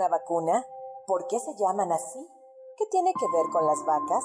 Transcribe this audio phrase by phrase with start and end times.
[0.00, 0.66] una vacuna?
[1.06, 2.26] ¿Por qué se llaman así?
[2.78, 4.24] ¿Qué tiene que ver con las vacas?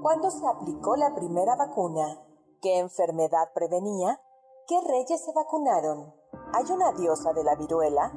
[0.00, 2.22] ¿Cuándo se aplicó la primera vacuna?
[2.62, 4.20] ¿Qué enfermedad prevenía?
[4.68, 6.14] ¿Qué reyes se vacunaron?
[6.54, 8.12] ¿Hay una diosa de la viruela?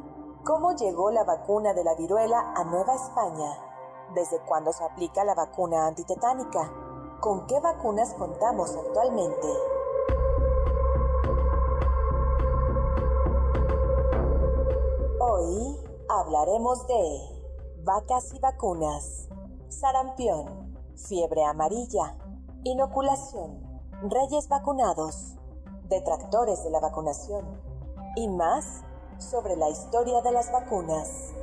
[0.45, 3.49] ¿Cómo llegó la vacuna de la viruela a Nueva España?
[4.13, 6.71] ¿Desde cuándo se aplica la vacuna antitetánica?
[7.19, 9.47] ¿Con qué vacunas contamos actualmente?
[15.19, 15.80] Hoy
[16.19, 19.29] hablaremos de vacas y vacunas,
[19.69, 20.75] sarampión,
[21.07, 22.17] fiebre amarilla,
[22.63, 25.37] inoculación, reyes vacunados,
[25.87, 27.45] detractores de la vacunación
[28.17, 28.83] y más
[29.19, 31.33] sobre la historia de las vacunas.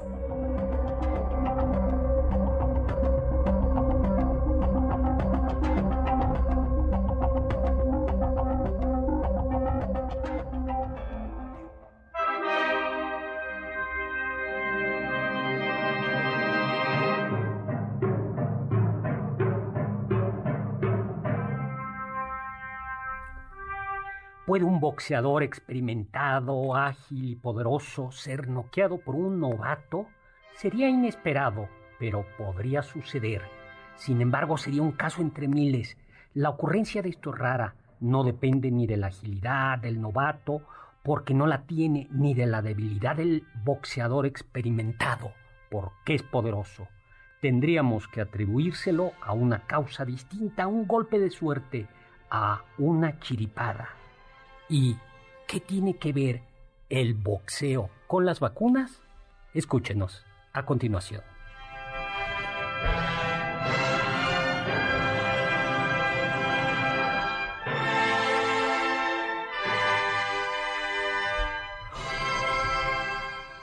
[24.49, 30.07] ¿Puede un boxeador experimentado, ágil y poderoso ser noqueado por un novato?
[30.55, 31.69] Sería inesperado,
[31.99, 33.43] pero podría suceder.
[33.97, 35.99] Sin embargo, sería un caso entre miles.
[36.33, 37.75] La ocurrencia de esto es rara.
[38.01, 40.63] No depende ni de la agilidad del novato,
[41.03, 45.31] porque no la tiene, ni de la debilidad del boxeador experimentado,
[45.71, 46.89] porque es poderoso.
[47.43, 51.87] Tendríamos que atribuírselo a una causa distinta, a un golpe de suerte,
[52.31, 53.98] a una chiripada.
[54.70, 54.96] ¿Y
[55.46, 56.42] qué tiene que ver
[56.90, 59.01] el boxeo con las vacunas?
[59.55, 61.23] Escúchenos a continuación.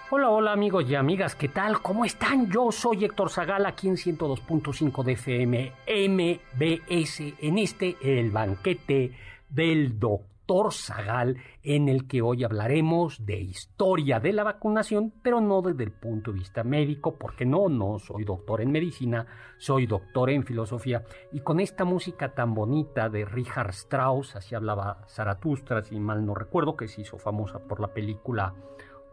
[0.09, 1.81] Hola, hola amigos y amigas, ¿qué tal?
[1.83, 2.49] ¿Cómo están?
[2.49, 9.11] Yo soy Héctor Zagal aquí en 102.5 de FM MBS en este El Banquete
[9.49, 10.34] del Doctor.
[10.47, 15.85] Doctor Zagal, en el que hoy hablaremos de historia de la vacunación, pero no desde
[15.85, 19.25] el punto de vista médico, porque no, no soy doctor en medicina,
[19.57, 21.03] soy doctor en filosofía.
[21.31, 26.35] Y con esta música tan bonita de Richard Strauss, así hablaba Zaratustra, si mal no
[26.35, 28.53] recuerdo, que se hizo famosa por la película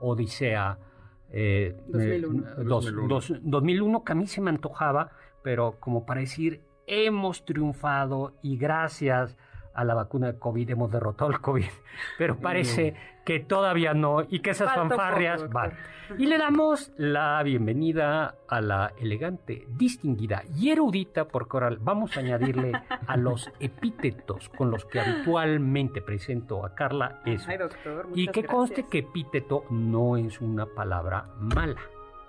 [0.00, 0.78] Odisea.
[1.30, 2.46] 2001.
[2.50, 5.12] Eh, 2001, que a mí se me antojaba,
[5.42, 9.34] pero como para decir, hemos triunfado y gracias
[9.74, 11.64] a la vacuna de COVID, hemos derrotado el COVID,
[12.18, 12.94] pero parece
[13.24, 15.72] que todavía no y que esas fanfarrias van.
[16.18, 22.20] Y le damos la bienvenida a la elegante, distinguida y erudita, porque ahora vamos a
[22.20, 22.72] añadirle
[23.06, 27.48] a los epítetos con los que habitualmente presento a Carla eso.
[28.14, 31.80] y que conste que epíteto no es una palabra mala.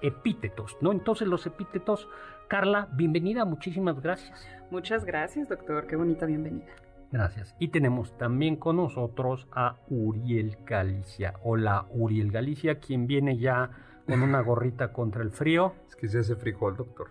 [0.02, 0.92] Epítetos, ¿no?
[0.92, 2.08] Entonces los epítetos,
[2.48, 4.48] Carla, bienvenida, muchísimas gracias.
[4.70, 6.74] Muchas gracias, doctor, qué bonita bienvenida.
[7.14, 7.56] Gracias.
[7.60, 11.36] Y tenemos también con nosotros a Uriel Galicia.
[11.44, 13.70] Hola, Uriel Galicia, quien viene ya
[14.08, 15.76] con una gorrita contra el frío.
[15.88, 17.10] Es que se hace frijol, doctor.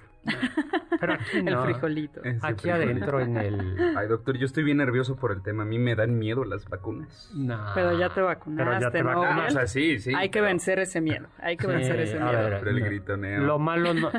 [0.98, 1.64] Pero aquí no.
[1.64, 2.20] El frijolito.
[2.42, 3.96] aquí adentro en el...
[3.96, 5.62] Ay, doctor, yo estoy bien nervioso por el tema.
[5.62, 7.30] A mí me dan miedo las vacunas.
[7.36, 7.64] No.
[7.72, 9.46] Pero ya te vacunaste, Pero ya te vacunaste.
[9.46, 10.12] O sea, sí, sí.
[10.16, 11.28] Hay que vencer ese miedo.
[11.38, 12.32] Hay que vencer ese miedo.
[12.32, 13.41] Ver, el gritoneo.
[13.42, 14.10] Lo malo, no,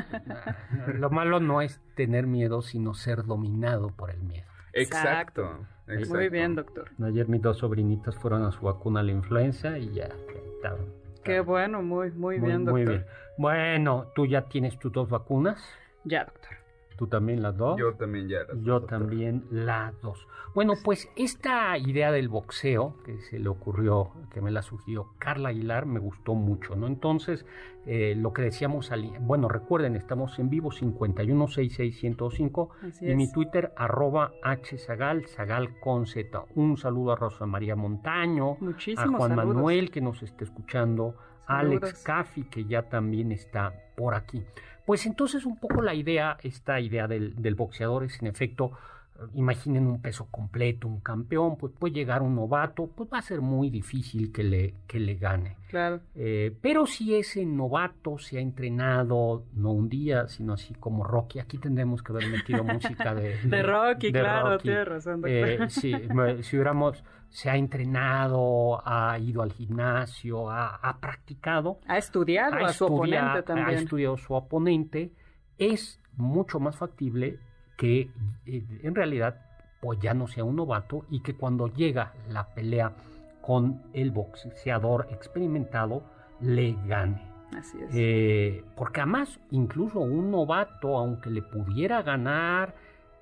[0.94, 4.46] lo malo no es tener miedo, sino ser dominado por el miedo.
[4.72, 5.66] Exacto.
[5.86, 6.90] Muy bien, doctor.
[7.02, 10.08] Ayer mis dos sobrinitas fueron a su vacuna a la influenza y ya
[10.56, 10.86] estaban.
[11.22, 12.72] Qué bueno, muy, muy, bien, doctor.
[12.72, 13.06] Muy bien.
[13.38, 15.62] Bueno, ¿tú ya tienes tus dos vacunas?
[16.04, 16.63] Ya, doctor.
[16.96, 17.78] ¿Tú también las dos?
[17.78, 20.26] Yo también ya las Yo también las dos.
[20.54, 25.48] Bueno, pues esta idea del boxeo que se le ocurrió, que me la sugirió Carla
[25.48, 26.86] Aguilar, me gustó mucho, ¿no?
[26.86, 27.44] Entonces,
[27.86, 32.68] eh, lo que decíamos, al, bueno, recuerden, estamos en vivo 5166105
[33.00, 36.44] y mi Twitter arroba hzagal, zagal con z.
[36.54, 38.56] Un saludo a Rosa María Montaño,
[38.96, 44.42] a Juan Manuel que nos está escuchando, Alex Caffi que ya también está por aquí.
[44.86, 48.72] Pues entonces un poco la idea, esta idea del, boxeador es en efecto
[49.34, 53.40] imaginen un peso completo, un campeón, pues puede llegar un novato, pues va a ser
[53.40, 55.56] muy difícil que le, que le gane.
[55.68, 56.00] Claro.
[56.14, 61.38] Eh, pero si ese novato se ha entrenado, no un día, sino así como Rocky,
[61.38, 63.34] aquí tendremos que haber metido música de...
[63.44, 65.22] De, Rocky, claro, tienes razón.
[65.26, 65.92] Eh, si,
[66.42, 71.78] si hubiéramos, se ha entrenado, ha ido al gimnasio, ha, ha practicado.
[71.86, 73.68] Ha estudiado a su oponente también.
[73.68, 75.12] Ha estudiado a su oponente,
[75.58, 77.38] es mucho más factible
[77.76, 78.10] que
[78.46, 79.40] eh, en realidad
[79.80, 82.92] pues ya no sea un novato y que cuando llega la pelea
[83.42, 86.02] con el boxeador experimentado
[86.40, 87.20] le gane.
[87.56, 87.90] Así es.
[87.94, 92.74] Eh, porque además, incluso un novato, aunque le pudiera ganar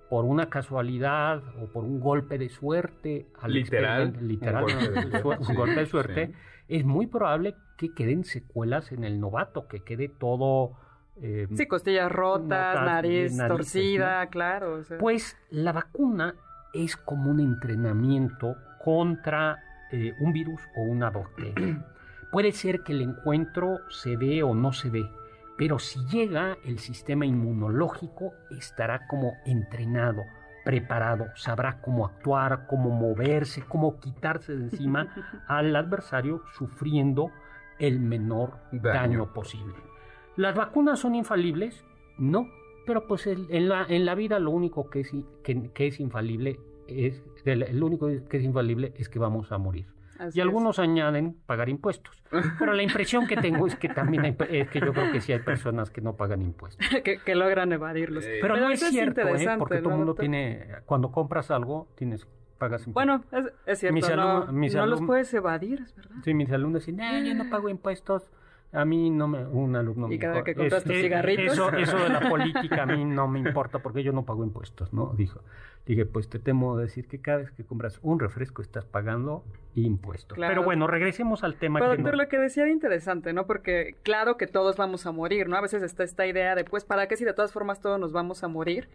[0.08, 4.64] por una casualidad o por un golpe de suerte, al literal, literal
[5.48, 6.32] un golpe de, suerte,
[6.68, 10.76] es muy probable que queden secuelas en el novato, que quede todo
[11.24, 14.80] eh, sí, costillas rotas, nariz, torcida, claro.
[14.98, 16.34] Pues la vacuna
[16.74, 21.86] es como un entrenamiento contra eh, un virus o una bacteria.
[22.32, 25.08] Puede ser que el encuentro se dé o no se dé,
[25.56, 30.22] pero si llega el sistema inmunológico estará como entrenado,
[30.64, 35.14] preparado, sabrá cómo actuar, cómo moverse, cómo quitarse de encima
[35.46, 37.30] al adversario sufriendo
[37.78, 39.91] el menor daño posible.
[40.36, 41.84] ¿Las vacunas son infalibles?
[42.18, 42.48] No,
[42.86, 45.12] pero pues en, la, en la vida lo único que es,
[45.42, 46.58] que, es infalible
[46.88, 49.86] es, lo único que es infalible es que vamos a morir.
[50.32, 52.22] y algunos añaden pagar impuestos.
[52.58, 55.32] Pero la impresión que tengo es que también hay, es que yo creo que sí
[55.32, 56.86] hay personas que no pagan impuestos.
[57.24, 58.24] que, logran evadirlos.
[58.40, 59.46] Pero, no es cierto, ¿eh?
[59.58, 62.26] porque todo el mundo tiene, cuando compras algo, tienes
[62.58, 63.26] pagas impuestos.
[63.30, 66.16] Bueno, es, cierto, no, los puedes evadir, es verdad.
[66.24, 68.30] Sí, mis alumnos dicen, yo no pago impuestos
[68.72, 71.52] a mí no me, un alumno Y cada que compras tus cigarritos.
[71.52, 74.92] Eso, eso de la política a mí no me importa porque yo no pago impuestos,
[74.92, 75.12] ¿no?
[75.16, 75.42] Dijo.
[75.84, 80.38] Dije, pues te temo decir que cada vez que compras un refresco estás pagando impuestos.
[80.38, 81.80] Pero bueno, regresemos al tema.
[81.80, 83.46] Pero, que lo que decía era interesante, ¿no?
[83.46, 85.56] Porque claro que todos vamos a morir, ¿no?
[85.56, 88.12] A veces está esta idea de, pues, ¿para qué si de todas formas todos nos
[88.12, 88.88] vamos a morir?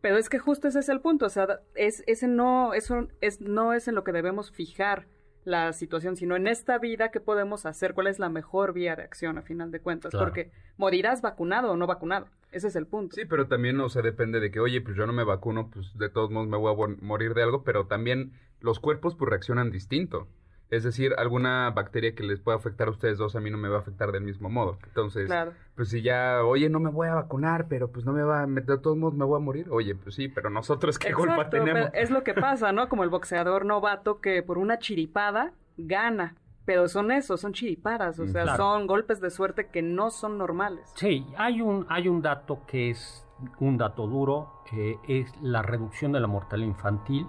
[0.00, 3.40] Pero es que justo ese es el punto, o sea, es, ese no, eso es,
[3.40, 5.06] no es en lo que debemos fijar
[5.44, 9.02] la situación, sino en esta vida qué podemos hacer, cuál es la mejor vía de
[9.02, 13.14] acción a final de cuentas, porque morirás vacunado o no vacunado, ese es el punto.
[13.16, 15.96] Sí, pero también, o sea, depende de que, oye, pues yo no me vacuno, pues
[15.98, 19.70] de todos modos me voy a morir de algo, pero también los cuerpos pues reaccionan
[19.70, 20.28] distinto.
[20.70, 23.68] Es decir, alguna bacteria que les pueda afectar a ustedes dos a mí no me
[23.68, 24.78] va a afectar del mismo modo.
[24.86, 25.30] Entonces,
[25.74, 28.78] pues si ya, oye, no me voy a vacunar, pero pues no me va, de
[28.78, 29.66] todos modos me voy a morir.
[29.70, 31.90] Oye, pues sí, pero nosotros qué culpa tenemos.
[31.94, 32.88] es lo que pasa, ¿no?
[32.88, 36.36] Como el boxeador novato que por una chiripada gana.
[36.66, 40.92] Pero son esos, son chiripadas, o sea, son golpes de suerte que no son normales.
[40.96, 43.26] Sí, hay un, hay un dato que es
[43.58, 47.26] un dato duro, que es la reducción de la mortalidad infantil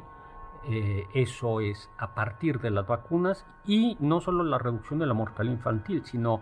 [0.67, 5.13] eh, eso es a partir de las vacunas y no solo la reducción de la
[5.13, 6.41] mortalidad infantil, sino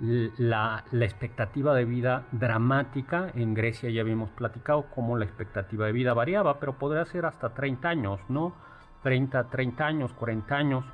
[0.00, 3.30] la, expectativa de vida dramática.
[3.34, 7.54] En Grecia ya habíamos platicado cómo la expectativa de vida variaba, pero podría ser hasta
[7.54, 8.54] 30 años, ¿no?
[9.02, 10.84] 30, 30 años, 40 años.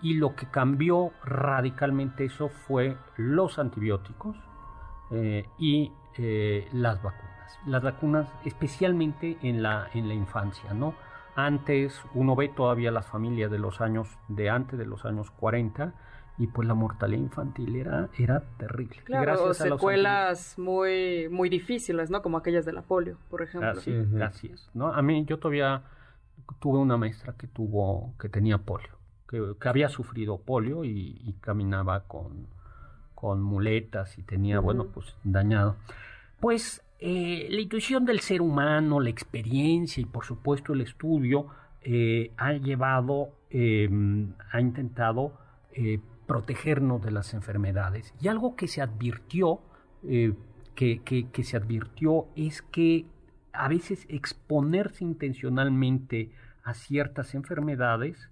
[0.00, 4.36] Y lo que cambió radicalmente eso fue los antibióticos
[5.10, 7.58] eh, y eh, las vacunas.
[7.66, 10.94] Las vacunas especialmente en la, en la infancia, ¿no?
[11.34, 15.94] Antes uno ve todavía las familias de los años de antes de los años 40
[16.38, 18.96] y pues la mortalidad infantil era, era terrible.
[19.04, 22.22] Claro, Gracias secuelas muy, muy difíciles, ¿no?
[22.22, 23.70] Como aquellas de la polio, por ejemplo.
[23.70, 24.88] Así, es, ¿no?
[24.88, 25.82] A mí yo todavía
[26.58, 32.46] tuve una maestra que tuvo, que tenía polio, que, había sufrido polio y, caminaba con,
[33.14, 35.76] con muletas y tenía, bueno, pues dañado.
[36.40, 41.48] Pues eh, la intuición del ser humano, la experiencia y por supuesto el estudio
[41.80, 45.36] eh, ha llevado, em, ha intentado
[45.72, 48.14] eh, protegernos de las enfermedades.
[48.20, 49.62] Y algo que se advirtió,
[50.76, 53.06] que, que se advirtió es que
[53.52, 56.30] a veces exponerse intencionalmente
[56.62, 58.30] a ciertas enfermedades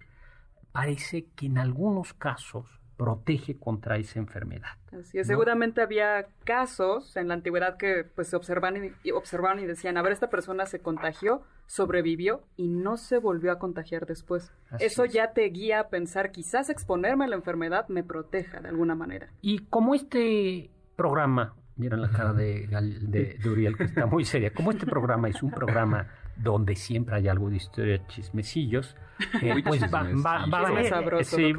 [0.71, 4.69] parece que en algunos casos protege contra esa enfermedad.
[4.92, 9.66] Así es, seguramente había casos en la antigüedad que pues se observan y, observaron y
[9.66, 14.52] decían, a ver, esta persona se contagió, sobrevivió y no se volvió a contagiar después.
[14.80, 18.95] Eso ya te guía a pensar, quizás exponerme a la enfermedad me proteja de alguna
[18.95, 19.30] manera.
[19.40, 24.71] Y como este programa, miren la cara de, de Uriel que está muy seria, como
[24.71, 26.07] este programa es un programa
[26.37, 28.97] donde siempre hay algo de historia chismecillos,
[29.43, 31.53] eh, pues va, va, va, sí,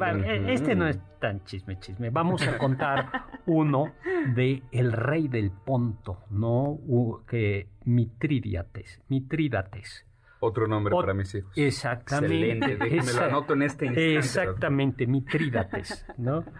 [0.48, 2.10] este no es tan chisme chisme.
[2.10, 3.92] Vamos a contar uno
[4.34, 6.78] de el rey del Ponto, ¿no?
[7.28, 10.04] que Mitrídates, Mitrídates.
[10.44, 11.52] Otro nombre para mis hijos.
[11.54, 12.52] Exactamente.
[12.52, 14.16] Excelente, déjeme lo anoto en este instante.
[14.16, 16.44] Exactamente, Mitrídates, ¿no?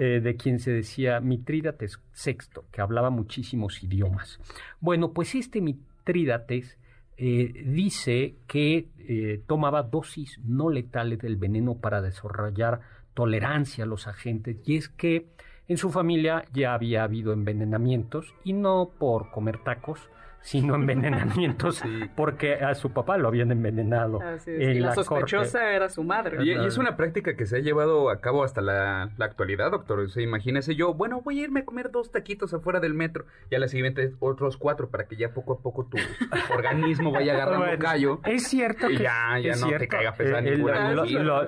[0.00, 4.40] Eh, de quien se decía Mitrídates VI, que hablaba muchísimos idiomas.
[4.80, 6.78] Bueno, pues este Mitrídates
[7.16, 12.80] eh, dice que eh, tomaba dosis no letales del veneno para desarrollar
[13.14, 15.28] tolerancia a los agentes, y es que
[15.68, 20.08] en su familia ya había habido envenenamientos, y no por comer tacos,
[20.40, 21.82] sino envenenamientos
[22.16, 24.20] porque a su papá lo habían envenenado.
[24.46, 26.44] y la, sospechosa era su madre.
[26.44, 30.00] Y, es una práctica que se ha llevado a cabo hasta la, actualidad, doctor.
[30.00, 33.54] O imagínese yo, bueno, voy a irme a comer dos taquitos afuera del metro y
[33.54, 35.96] a la siguiente otros cuatro para que ya poco a poco tu
[36.54, 38.20] organismo vaya agarrando un callo.
[38.24, 40.56] Es cierto que ya, ya no te caiga pesado eh,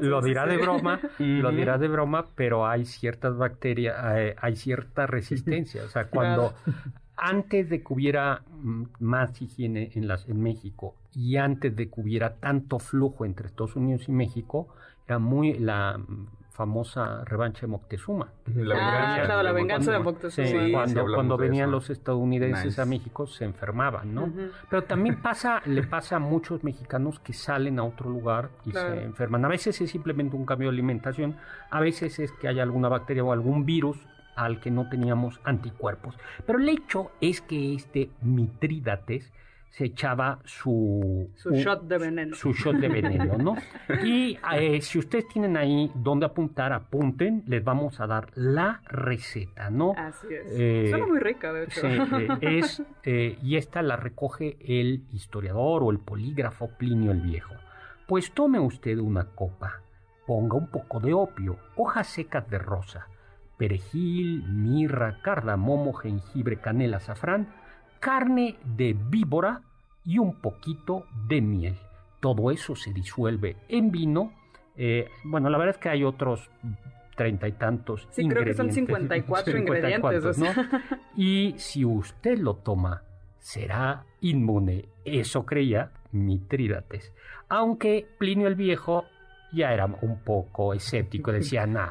[0.01, 5.07] lo, dirá de broma, lo dirá de broma, pero hay ciertas bacterias, eh, hay, cierta
[5.07, 5.85] resistencia.
[5.85, 6.55] O sea, cuando
[7.21, 12.01] antes de que hubiera mm, más higiene en, las, en México y antes de que
[12.01, 14.69] hubiera tanto flujo entre Estados Unidos y México,
[15.07, 18.33] era muy la mm, famosa revancha de Moctezuma.
[18.47, 20.47] La ah, la venganza de Moctezuma.
[20.47, 20.73] Sí,
[21.13, 24.33] cuando, venían los estadounidenses a México se enfermaban, ¿no?
[24.69, 29.03] Pero también pasa, le pasa a muchos mexicanos que salen a otro lugar y se
[29.05, 29.45] enferman.
[29.45, 31.37] A veces es simplemente un cambio de alimentación,
[31.71, 33.99] a veces es que hay alguna bacteria o algún virus
[34.45, 36.17] al que no teníamos anticuerpos.
[36.47, 39.33] Pero el hecho es que este Mitrídates
[39.71, 41.31] se echaba su...
[41.37, 42.35] Su shot de veneno.
[42.35, 43.55] Su shot de veneno, ¿no?
[44.05, 49.71] y eh, si ustedes tienen ahí donde apuntar, apunten, les vamos a dar la receta,
[49.71, 49.95] ¿no?
[49.97, 50.47] Así es.
[50.51, 51.81] Eh, Suena muy rica, de hecho.
[51.81, 51.87] Sí,
[52.41, 52.83] eh, es,
[53.43, 57.55] y esta la recoge el historiador o el polígrafo Plinio el Viejo.
[58.09, 59.83] Pues tome usted una copa,
[60.27, 63.07] ponga un poco de opio, hojas secas de rosa,
[63.61, 67.49] perejil, mirra, cardamomo, jengibre, canela, azafrán,
[68.01, 69.61] carne de víbora
[70.03, 71.77] y un poquito de miel.
[72.21, 74.33] Todo eso se disuelve en vino.
[74.79, 76.51] Eh, bueno, la verdad es que hay otros
[77.17, 80.39] treinta y tantos sí, creo que son 54, ingredientes.
[80.39, 80.47] ¿no?
[81.15, 83.03] y si usted lo toma,
[83.41, 84.89] será inmune.
[85.05, 87.13] Eso creía Mitrídates.
[87.51, 89.05] Aunque Plinio el Viejo
[89.53, 91.87] ya era un poco escéptico, decía, no,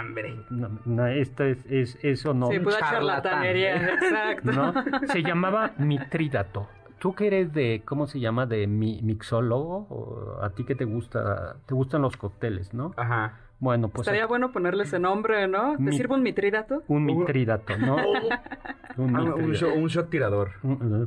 [0.00, 0.36] hombre.
[0.50, 2.48] No, esto es, es, eso no.
[2.48, 4.52] Sí, pura charlatanería, exacto.
[4.52, 4.74] ¿no?
[5.06, 6.68] Se llamaba mitrídato.
[6.98, 10.38] ¿Tú que eres de, cómo se llama, de mi, mixólogo?
[10.40, 12.92] ¿A ti que te gusta, te gustan los cócteles, no?
[12.96, 13.38] Ajá.
[13.62, 14.08] Bueno, pues...
[14.08, 15.76] Estaría bueno ponerle ese nombre, ¿no?
[15.76, 16.82] ¿Te sirve un mitrídato?
[16.88, 17.94] Un mitrídato, ¿no?
[18.96, 20.52] un, ah, un, shot, tirador.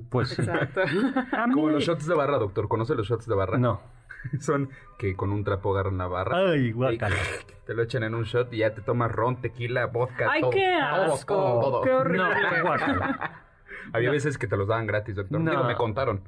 [0.09, 0.39] Pues...
[0.39, 0.81] Exacto.
[1.53, 2.69] Como los shots de barra, doctor.
[2.69, 3.57] ¿Conoce los shots de barra?
[3.57, 3.81] No.
[4.39, 6.51] Son que con un trapo agarran la barra.
[6.51, 7.15] Ay, guacala.
[7.65, 10.71] Te lo echan en un shot y ya te tomas ron, tequila, vodka, Ay, qué
[10.75, 11.35] asco.
[11.35, 12.27] Todo, Qué horrible.
[12.29, 12.29] No,
[13.93, 15.39] Había veces que te los daban gratis, doctor.
[15.39, 15.51] No.
[15.51, 16.21] Digo, me contaron.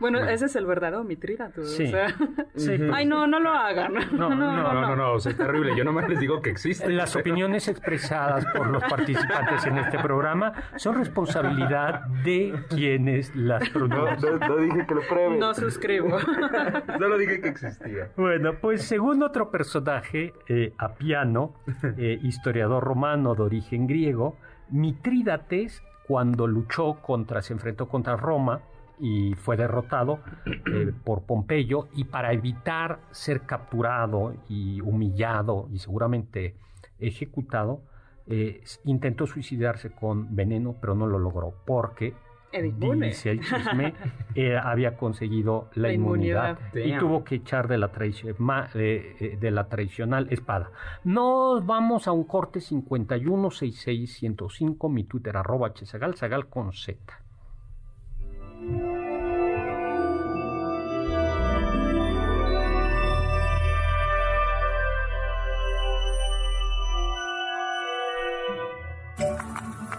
[0.00, 1.62] Bueno, ese es el verdadero mitrirato.
[1.62, 1.84] Sí.
[1.84, 2.08] O sea...
[2.56, 2.78] sí.
[2.92, 3.94] Ay, no, no lo hagan.
[4.14, 5.76] No, no, no, no, no, o sea, es terrible.
[5.76, 6.88] Yo nomás les digo que existe.
[6.90, 14.38] Las opiniones expresadas por los participantes en este programa son responsabilidad de quienes las pronuncian.
[14.38, 15.38] No, dije que lo prueben.
[15.38, 16.18] No suscribo.
[16.98, 18.10] Solo dije que existía.
[18.16, 21.54] Bueno, pues según otro personaje, eh, Apiano,
[21.98, 24.36] eh, historiador romano de origen griego,
[24.70, 28.60] Mitrídates cuando luchó contra, se enfrentó contra Roma
[28.98, 36.56] y fue derrotado eh, por Pompeyo y para evitar ser capturado y humillado y seguramente
[36.98, 37.82] ejecutado,
[38.26, 42.14] eh, intentó suicidarse con veneno, pero no lo logró porque
[42.62, 43.92] dice el chisme,
[44.34, 47.90] eh, había conseguido la, inmunidad, y tuvo que echar de la,
[48.74, 50.70] eh, de la tradicional espada.
[51.04, 56.96] Nos vamos a un corte 5166105, mi Twitter arroba chesagal, sagal con Z.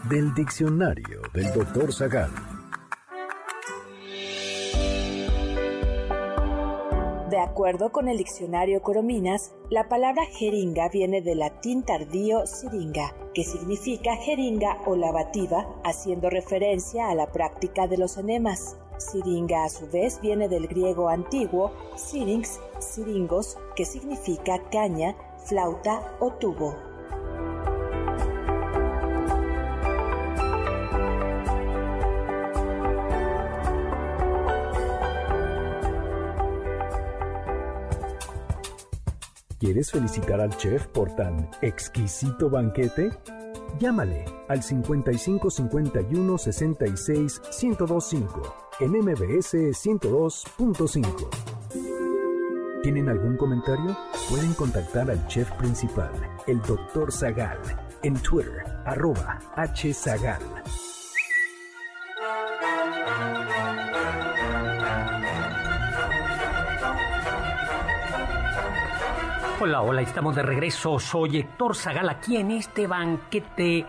[0.10, 2.30] del diccionario del doctor Zagal.
[7.30, 13.44] De acuerdo con el diccionario Corominas, la palabra jeringa viene del latín tardío siringa, que
[13.44, 18.78] significa jeringa o lavativa, haciendo referencia a la práctica de los enemas.
[18.98, 26.32] Siringa a su vez viene del griego antiguo syrinx, siringos, que significa caña, flauta o
[26.34, 26.95] tubo.
[39.58, 43.12] ¿Quieres felicitar al chef por tan exquisito banquete?
[43.80, 51.30] Llámale al 55 51 66 1025 en MBS 102.5.
[52.84, 53.96] ¿Tienen algún comentario?
[54.30, 56.12] Pueden contactar al chef principal,
[56.48, 57.14] el Dr.
[57.14, 57.58] Zagal,
[58.04, 60.42] en Twitter, arroba hzagal.
[69.58, 71.00] Hola, hola, estamos de regreso.
[71.00, 73.86] Soy Héctor Zagal aquí en este banquete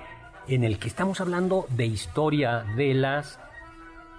[0.47, 3.41] en el que estamos hablando de historia de las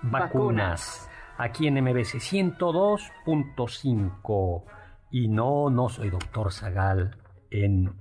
[0.01, 1.10] vacunas.
[1.38, 4.63] Aquí en MBC 102.5.
[5.12, 7.16] Y no, no soy doctor Zagal
[7.50, 7.96] en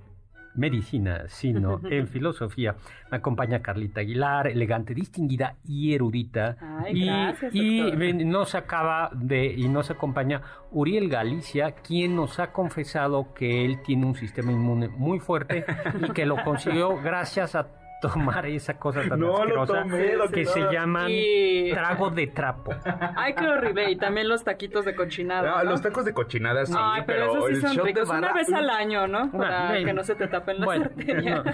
[0.57, 2.75] medicina, sino en filosofía.
[3.09, 6.57] Me acompaña Carlita Aguilar, elegante, distinguida y erudita.
[6.83, 12.51] Ay, y, gracias, y nos acaba de, y nos acompaña Uriel Galicia, quien nos ha
[12.51, 15.65] confesado que él tiene un sistema inmune muy fuerte
[16.01, 17.67] y que lo consiguió gracias a
[18.01, 22.73] tomar esa cosa tan No lo asquerosa tomé, que se llaman Y- trago de trapo.
[23.15, 23.91] Ay, qué horrible.
[23.91, 25.59] Y también los taquitos de cochinada.
[25.59, 25.71] Ah, ¿no?
[25.71, 28.09] Los tacos de cochinada sí, Ay, pero, pero, esos sí el son shot ricos.
[28.09, 29.31] de Una vez al año, ¿no?
[29.31, 31.45] Para Bueno, que no se te tapen las bueno, arterias.
[31.45, 31.51] no.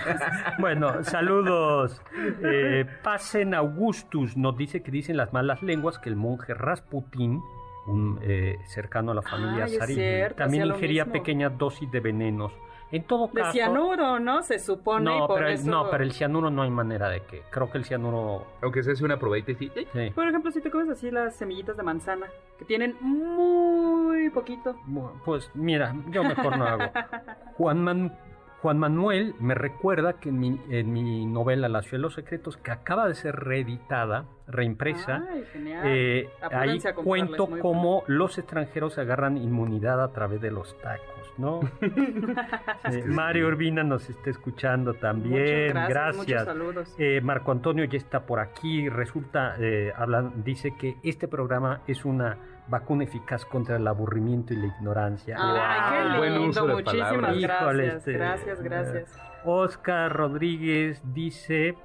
[0.60, 2.02] Bueno, saludos.
[2.44, 7.42] Eh, Pasen Augustus nos dice que dicen las malas lenguas que el monje Rasputín,
[7.86, 9.66] un eh, cercano a la familia
[10.36, 12.54] también ingería pequeñas dosis de venenos.
[12.94, 14.44] En todo De caso, cianuro, ¿no?
[14.44, 15.70] Se supone y no, por pero eso...
[15.70, 17.42] no, pero el cianuro no hay manera de que.
[17.50, 18.46] Creo que el cianuro.
[18.62, 19.72] Aunque se hace una probadita y sí.
[19.94, 20.10] sí.
[20.12, 22.28] Por ejemplo, si te comes así las semillitas de manzana,
[22.60, 24.76] que tienen muy poquito.
[24.86, 26.84] Bueno, Pues mira, yo mejor no hago.
[27.58, 28.18] Juan, Man-
[28.64, 32.56] Juan Manuel me recuerda que en mi, en mi novela La ciudad de los secretos,
[32.56, 35.46] que acaba de ser reeditada, reimpresa, Ay,
[35.84, 41.60] eh, ahí cuento cómo los extranjeros agarran inmunidad a través de los tacos, ¿no?
[42.90, 46.16] Sí, Mario Urbina nos está escuchando también, Muchas gracias.
[46.16, 46.46] Muchos gracias.
[46.46, 46.96] saludos.
[46.98, 48.88] Eh, Marco Antonio ya está por aquí.
[48.88, 54.58] Resulta, eh, hablan, dice que este programa es una vacuna eficaz contra el aburrimiento y
[54.58, 55.38] la ignorancia.
[55.40, 56.50] Ay, qué buen lindo.
[56.50, 57.96] uso de Muchísimas gracias.
[57.96, 59.20] este, Gracias, gracias.
[59.46, 61.76] Oscar Rodríguez dice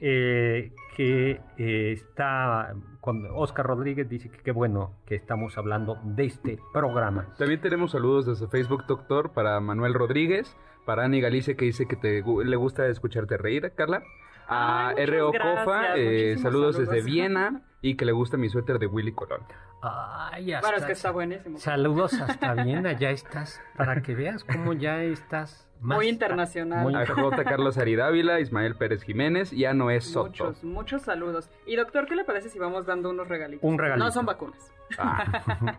[0.00, 2.74] eh, que eh, está.
[3.00, 7.26] Cuando Oscar Rodríguez dice que qué bueno que estamos hablando de este programa.
[7.36, 10.56] También tenemos saludos desde Facebook, doctor, para Manuel Rodríguez,
[10.86, 14.02] para Ani Galicia, que dice que te le gusta escucharte reír, Carla.
[14.48, 15.32] A Ay, R.O.
[15.32, 16.78] Cofa, eh, saludos.
[16.78, 19.42] desde Viena y que le gusta mi suéter de Willy Colón.
[19.82, 21.58] Ay, hasta- Bueno, es que está buenísimo.
[21.58, 26.82] Saludos hasta Viena, ya estás, para que veas cómo ya estás más Muy internacional.
[26.82, 27.44] muy A J.
[27.44, 30.28] Carlos Aridávila, Ismael Pérez Jiménez y a Noé Soto.
[30.28, 31.50] Muchos, muchos saludos.
[31.66, 33.62] Y doctor, ¿qué le parece si vamos dando unos regalitos?
[33.68, 34.04] Un regalito.
[34.04, 34.72] No son vacunas.
[34.98, 35.42] Ah,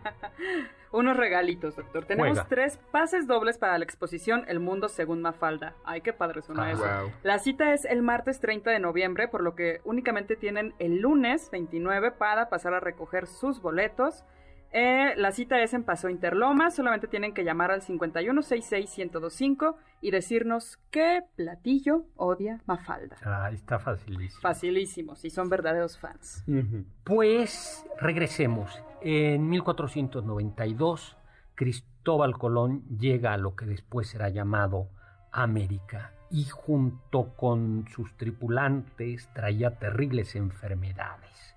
[0.92, 2.04] unos regalitos, doctor.
[2.04, 2.48] Tenemos Juega.
[2.48, 5.74] tres pases dobles para la exposición El Mundo según Mafalda.
[5.84, 6.82] Ay, qué padre suena Ah, eso.
[6.82, 7.10] wow.
[7.22, 11.50] La cita es el martes 30 de noviembre, por lo que únicamente tienen el lunes
[11.50, 14.24] 29 para pasar a recoger sus boletos.
[14.78, 20.78] Eh, la cita es en Paso Interloma, solamente tienen que llamar al 5166-1025 y decirnos
[20.90, 23.16] qué platillo odia Mafalda.
[23.24, 24.42] Ah, está facilísimo.
[24.42, 26.44] Facilísimo, si son verdaderos fans.
[27.04, 28.82] Pues regresemos.
[29.00, 31.16] En 1492,
[31.54, 34.90] Cristóbal Colón llega a lo que después será llamado
[35.32, 41.55] América y junto con sus tripulantes traía terribles enfermedades,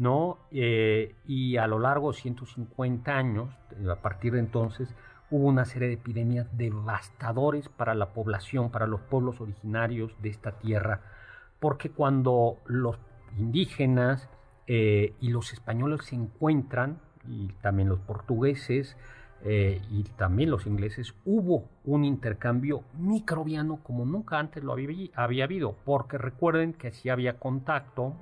[0.00, 0.38] ¿no?
[0.50, 3.50] Eh, y a lo largo de 150 años,
[3.88, 4.88] a partir de entonces,
[5.30, 10.52] hubo una serie de epidemias devastadores para la población, para los pueblos originarios de esta
[10.52, 11.02] tierra,
[11.60, 12.98] porque cuando los
[13.38, 14.30] indígenas
[14.66, 18.96] eh, y los españoles se encuentran, y también los portugueses,
[19.44, 25.44] eh, y también los ingleses, hubo un intercambio microbiano como nunca antes lo había, había
[25.44, 28.14] habido, porque recuerden que sí había contacto,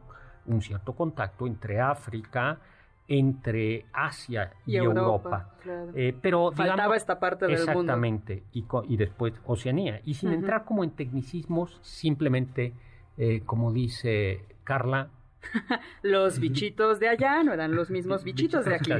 [0.48, 2.58] un cierto contacto entre África,
[3.06, 5.04] entre Asia y, Y Europa.
[5.30, 5.92] Europa, claro.
[5.94, 7.70] Eh, pero Faltaba digamos, esta parte del mundo.
[7.70, 10.00] Exactamente, y, co- y después Oceanía.
[10.04, 12.74] Y sin entrar como en tecnicismos, simplemente,
[13.16, 15.08] eh, como dice Carla,
[16.02, 18.92] Los bichitos de allá no eran los mismos bichitos de aquí.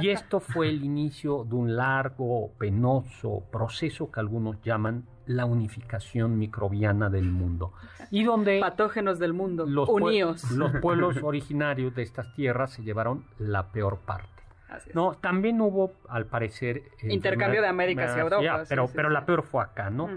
[0.00, 6.38] Y esto fue el inicio de un largo, penoso proceso que algunos llaman la unificación
[6.38, 7.72] microbiana del mundo.
[8.10, 10.50] Y donde Patógenos del mundo, los, uníos.
[10.50, 14.28] los pueblos originarios de estas tierras se llevaron la peor parte.
[14.68, 14.94] Así es.
[14.94, 16.82] No, también hubo, al parecer...
[17.02, 19.14] Intercambio de América hacia enfermedades- Europa, ya, pero, sí, pero sí.
[19.14, 20.10] la peor fue acá, ¿no?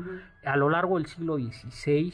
[0.46, 2.14] A lo largo del siglo XVI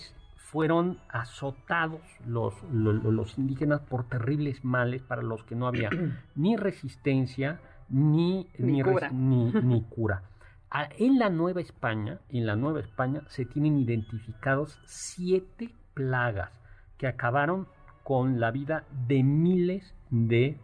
[0.54, 5.90] fueron azotados los, lo- lo- los indígenas por terribles males para los que no había
[6.36, 9.10] ni resistencia ni, Ni cura.
[9.10, 10.22] ni- ni cura.
[10.70, 16.52] A- En la Nueva España, en la Nueva España se tienen identificados siete plagas
[17.00, 17.68] que acabaron
[18.04, 20.60] con la vida de miles, de,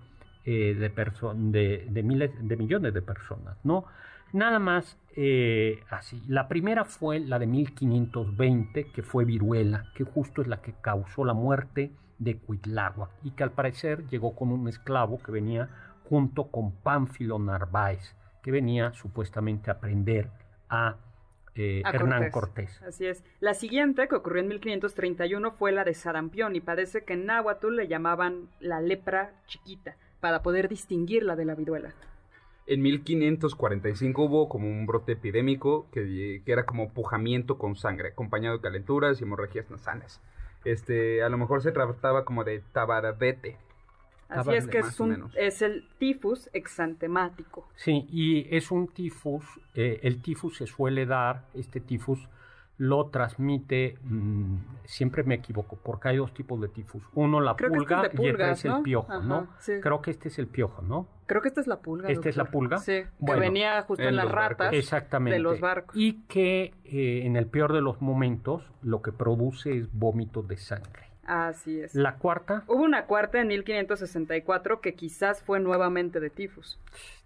[0.46, 3.86] eh, de, de, miles, de millones de personas, ¿no?
[4.34, 6.22] Nada más eh, así.
[6.28, 11.26] La primera fue la de 1520, que fue viruela, que justo es la que causó
[11.26, 15.70] la muerte de Cuitláhuac y que al parecer llegó con un esclavo que venía
[16.04, 20.30] junto con Pánfilo Narváez, que venía supuestamente a aprender
[20.70, 20.98] a,
[21.56, 22.82] eh, Hernán Cortés.
[22.84, 23.24] Así es.
[23.40, 27.76] La siguiente, que ocurrió en 1531, fue la de Sarampión y parece que en Náhuatl
[27.76, 31.94] le llamaban la lepra chiquita para poder distinguirla de la viruela.
[32.70, 38.58] En 1545 hubo como un brote epidémico que, que, era como pujamiento con sangre, acompañado
[38.58, 40.22] de calenturas y hemorragias nasales.
[40.66, 43.58] Este, a lo mejor se trataba como de tabardete.
[44.28, 47.68] Así es que es, un, es el tifus exantemático.
[47.76, 52.30] Sí, y es un tifus, eh, el tifus se suele dar, este tifus
[52.80, 57.04] lo transmite, mm, siempre me equivoco, porque hay dos tipos de tifus.
[57.14, 59.50] Uno la pulga y este es el piojo, ¿no?
[59.82, 61.06] Creo que este es el piojo, ¿no?
[61.28, 62.10] Creo que esta es la pulga.
[62.10, 62.78] ¿Esta es la pulga?
[62.78, 65.36] Sí, que venía justo en, las ratas Exactamente.
[65.36, 65.94] de los barcos.
[65.96, 70.56] Y que eh, en el peor de los momentos lo que produce es vómitos de
[70.56, 71.10] sangre.
[71.26, 71.94] Así es.
[71.94, 72.64] La cuarta.
[72.68, 76.80] Hubo una cuarta en 1564 que quizás fue nuevamente de tifus.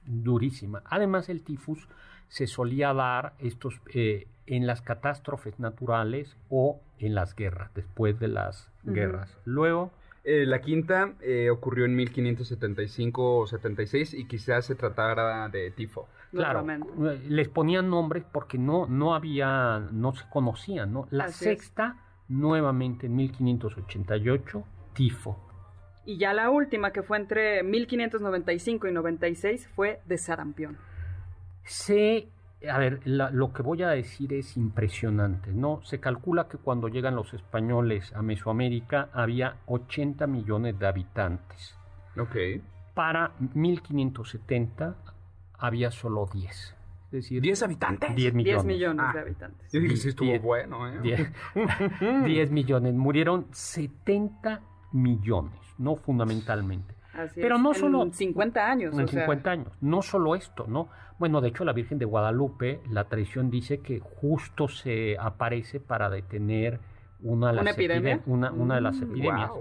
[0.06, 0.82] Durísima.
[0.86, 1.88] Además el tifus
[2.28, 8.28] se solía dar estos eh, en las catástrofes naturales o en las guerras, después de
[8.28, 9.38] las guerras.
[9.46, 9.92] Luego...
[10.26, 16.08] Eh, la quinta eh, ocurrió en 1575 o 76 y quizás se tratara de tifo.
[16.32, 16.66] Claro,
[17.28, 21.08] les ponían nombres porque no, no había, no se conocían, ¿no?
[21.12, 21.98] La sexta,
[22.30, 25.38] nuevamente en 1588, tifo.
[26.06, 30.78] Y ya la última, que fue entre 1595 y 96, fue de sarampión.
[31.64, 32.30] Se
[32.70, 35.82] a ver, lo que voy a decir es impresionante, ¿no?
[35.84, 41.76] Se calcula que cuando llegan los españoles a Mesoamérica había 80 millones de habitantes.
[42.18, 42.36] Ok.
[42.94, 44.96] Para 1570
[45.58, 46.76] había solo 10.
[47.06, 48.16] Es decir, ¿10 habitantes?
[48.16, 48.64] 10 millones.
[48.64, 49.22] 10 millones de ah.
[49.22, 49.72] habitantes.
[49.72, 51.00] Yo dije, sí estuvo bueno, ¿eh?
[51.02, 51.32] 10,
[52.26, 52.94] 10 millones.
[52.94, 54.62] Murieron 70
[54.94, 56.96] millones, no fundamentalmente.
[57.36, 58.04] Pero no solo...
[58.04, 58.98] En 50 años.
[58.98, 59.68] En 50 años.
[59.82, 60.90] No solo esto, ¿no?
[61.20, 66.10] Bueno, de hecho la Virgen de Guadalupe, la tradición dice que justo se aparece para
[66.10, 66.80] detener
[67.22, 67.78] una de las,
[68.26, 69.52] ¿Una, una, de las mm, epidemias.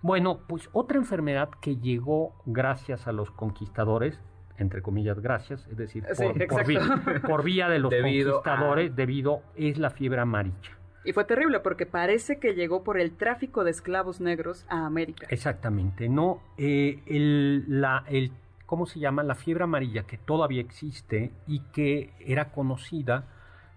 [0.00, 4.18] Bueno, pues otra enfermedad que llegó gracias a los conquistadores,
[4.56, 6.04] entre comillas gracias, es decir,
[7.26, 10.79] por, vía, de los conquistadores, debido es la fiebre amarilla.
[11.04, 15.26] Y fue terrible porque parece que llegó por el tráfico de esclavos negros a América.
[15.30, 18.32] Exactamente, no, eh, el, la, el,
[18.66, 19.22] ¿cómo se llama?
[19.22, 23.24] La fiebre amarilla que todavía existe y que era conocida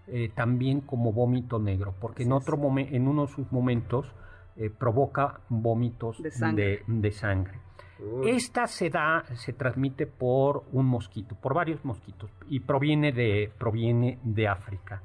[0.06, 4.12] eh, también como vómito negro, porque en otro en uno de sus momentos
[4.56, 7.58] eh, provoca vómitos de sangre.
[8.24, 14.18] Esta se da, se transmite por un mosquito, por varios mosquitos, y proviene de, proviene
[14.22, 15.02] de África.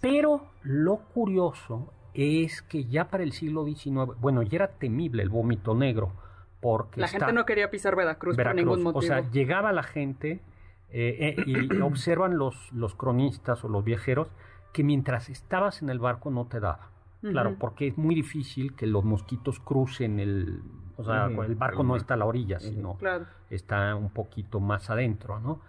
[0.00, 5.28] Pero lo curioso es que ya para el siglo XIX, bueno, ya era temible el
[5.28, 6.12] vómito negro,
[6.60, 7.00] porque...
[7.00, 8.98] La gente no quería pisar Veracruz, por ningún motivo.
[8.98, 10.40] O sea, llegaba la gente
[10.90, 14.28] eh, eh, y observan los, los cronistas o los viajeros
[14.72, 16.90] que mientras estabas en el barco no te daba.
[17.20, 20.62] Claro, porque es muy difícil que los mosquitos crucen el...
[20.96, 22.96] O sea, el barco no está a la orilla, sino
[23.50, 25.60] está un poquito más adentro, ¿no?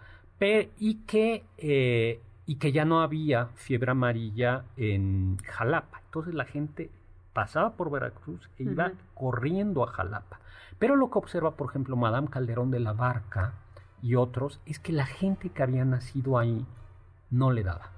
[0.78, 6.00] y que eh, y que ya no había fiebre amarilla en Jalapa.
[6.06, 6.90] Entonces la gente
[7.32, 10.40] pasaba por Veracruz e iba corriendo a Jalapa.
[10.78, 13.54] Pero lo que observa, por ejemplo, Madame Calderón de la Barca
[14.02, 16.66] y otros, es que la gente que había nacido ahí
[17.30, 17.90] no le daba.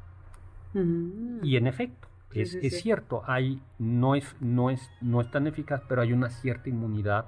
[1.43, 6.03] Y en efecto, es, cierto, hay, no, es, no, es, no es tan eficaz, pero
[6.03, 7.27] hay una cierta inmunidad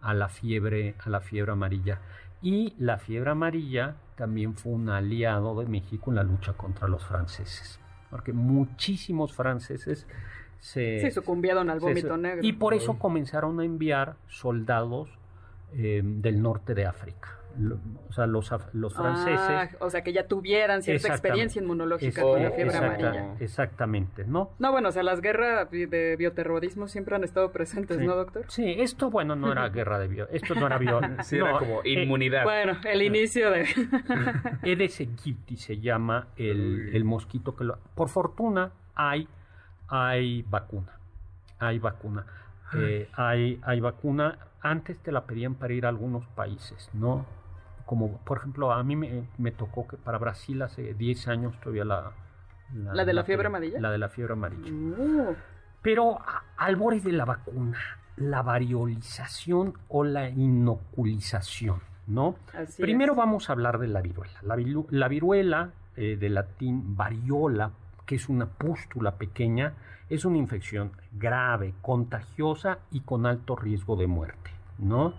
[0.00, 2.00] a la fiebre, a la fiebre amarilla.
[2.42, 7.04] Y la fiebre amarilla también fue un aliado de México en la lucha contra los
[7.04, 10.06] franceses, porque muchísimos franceses
[10.58, 12.40] se, sucumbieron al vómito negro.
[12.42, 15.08] Y por eso comenzaron a enviar soldados
[15.72, 17.35] eh, del norte de África
[18.08, 19.76] o sea, los, los ah, franceses.
[19.80, 23.34] o sea, que ya tuvieran cierta experiencia inmunológica con la fiebre amarilla.
[23.40, 24.50] Exactamente, ¿no?
[24.58, 28.44] No, bueno, o sea, las guerras de bioterrorismo siempre han estado presentes, ¿no, doctor?
[28.48, 31.00] Sí, esto, bueno, no era guerra de bio, esto no era bio.
[31.22, 32.44] sí, era como eh, inmunidad.
[32.44, 33.66] bueno, el inicio de...
[34.62, 37.78] Aedes aegypti se llama el, el mosquito que lo...
[37.94, 39.28] Por fortuna hay,
[39.88, 40.98] hay vacuna,
[41.58, 42.26] hay vacuna.
[42.74, 47.24] Eh, hay, hay vacuna, antes te la pedían para ir a algunos países, ¿no?
[47.86, 52.12] Como por ejemplo a mí me, tocó que para Brasil hace 10 años todavía la...
[52.74, 53.80] ¿La, de la, fiebre amarilla?
[53.80, 54.70] La de la fiebre amarilla.
[54.72, 55.34] Uh.
[55.82, 56.18] Pero
[56.56, 57.78] albores de la vacuna,
[58.16, 62.34] la variolización o la inoculización, ¿no?
[62.52, 63.18] Así Primero es.
[63.18, 64.38] vamos a hablar de la viruela.
[64.42, 67.70] La, viru- la viruela, eh, de latín variola,
[68.04, 69.74] que es una pústula pequeña,
[70.10, 75.14] es una infección grave, contagiosa y con alto riesgo de muerte, ¿no?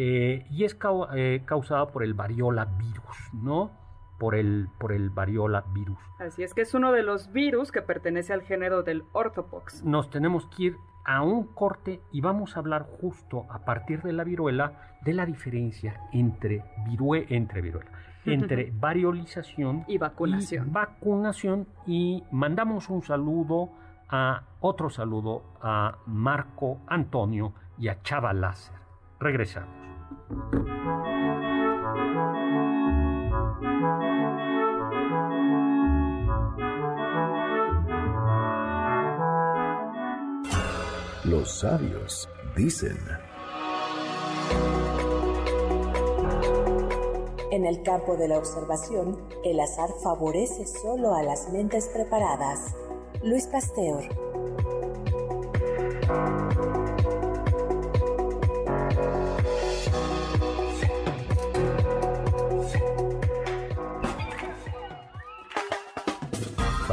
[0.00, 3.72] Eh, y es cau- eh, causada por el variola virus, ¿no?
[4.20, 5.98] Por el, por el variola virus.
[6.20, 9.84] Así es que es uno de los virus que pertenece al género del orthopox.
[9.84, 14.12] nos tenemos que ir a un corte y vamos a hablar justo a partir de
[14.12, 17.90] la viruela de la diferencia entre virue, entre viruela,
[18.24, 20.68] entre variolización Y vacunación.
[20.68, 23.70] y vacunación y mandamos un saludo
[24.10, 28.76] a otro saludo a Marco Antonio y a Chava Láser.
[29.20, 29.68] Regresamos.
[41.24, 42.96] Los sabios dicen.
[47.50, 52.74] En el campo de la observación, el azar favorece solo a las mentes preparadas.
[53.22, 54.04] Luis Pasteur.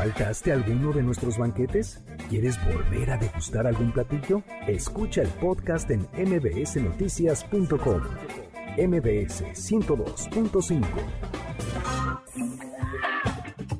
[0.05, 1.99] ¿Faltaste alguno de nuestros banquetes?
[2.29, 4.43] ¿Quieres volver a degustar algún platillo?
[4.67, 8.01] Escucha el podcast en mbsnoticias.com.
[8.77, 10.85] mbs 102.5.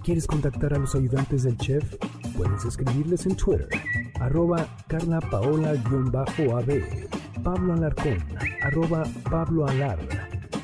[0.04, 1.84] ¿Quieres contactar a los ayudantes del chef?
[2.36, 3.70] Puedes escribirles en Twitter,
[4.20, 5.84] arroba Carla Paola-AB,
[7.44, 8.18] Pablo Alarcón,
[8.64, 10.00] arroba Pablo Alar,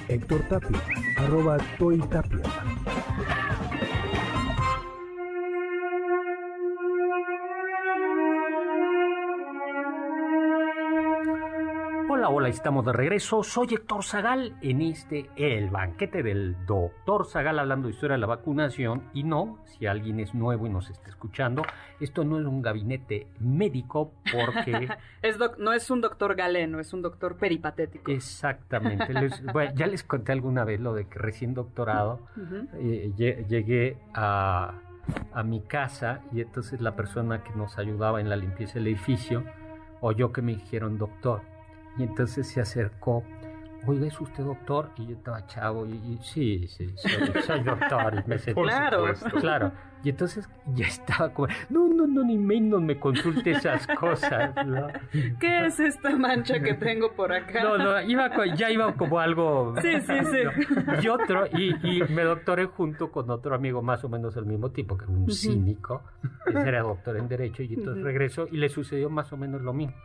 [0.07, 0.81] Héctor Tapia,
[1.17, 1.99] arroba Toy
[12.41, 13.43] hola, estamos de regreso.
[13.43, 18.25] Soy Héctor Zagal en este El Banquete del Doctor Zagal hablando de historia de la
[18.27, 19.03] vacunación.
[19.13, 21.61] Y no, si alguien es nuevo y nos está escuchando,
[21.99, 24.89] esto no es un gabinete médico porque
[25.21, 28.09] Es doc- no es un doctor galeno, es un doctor peripatético.
[28.11, 32.21] exactamente, les- bueno, ya les conté alguna vez lo de que recién doctorado
[32.73, 34.73] eh, lle- llegué a,
[35.31, 39.43] a mi casa y entonces la persona que nos ayudaba en la limpieza del edificio
[39.99, 41.41] oyó que me dijeron doctor
[41.97, 43.23] y entonces se acercó.
[43.87, 44.91] Oiga, ¿es usted doctor?
[44.97, 48.13] Y yo estaba chavo y, y sí, sí, soy, soy doctor.
[48.23, 49.05] Y me senté- Claro.
[49.39, 49.71] Claro.
[50.03, 54.53] Y entonces ya estaba como, no, no, no, ni menos me consulte esas cosas.
[54.67, 54.87] ¿no?
[55.39, 57.63] ¿Qué es esta mancha que tengo por acá?
[57.63, 59.73] No, no, iba ya iba como algo.
[59.81, 60.71] Sí, sí, sí.
[61.01, 64.69] Y otro, y, y me doctoré junto con otro amigo más o menos del mismo
[64.71, 66.03] tipo, que era un cínico.
[66.45, 69.73] Ese era doctor en Derecho, y entonces regresó y le sucedió más o menos lo
[69.73, 69.95] mismo.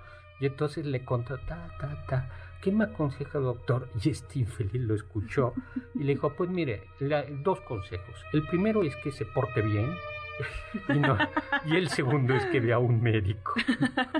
[0.40, 2.28] Y entonces le contó, ta, ta, ta,
[2.60, 3.88] ¿qué me aconseja, doctor?
[4.02, 5.54] Y este infeliz lo escuchó
[5.94, 8.14] y le dijo, pues mire, la- dos consejos.
[8.32, 9.90] El primero es que se porte bien.
[10.94, 11.16] Y, no-
[11.64, 13.54] y el segundo es que vea un médico,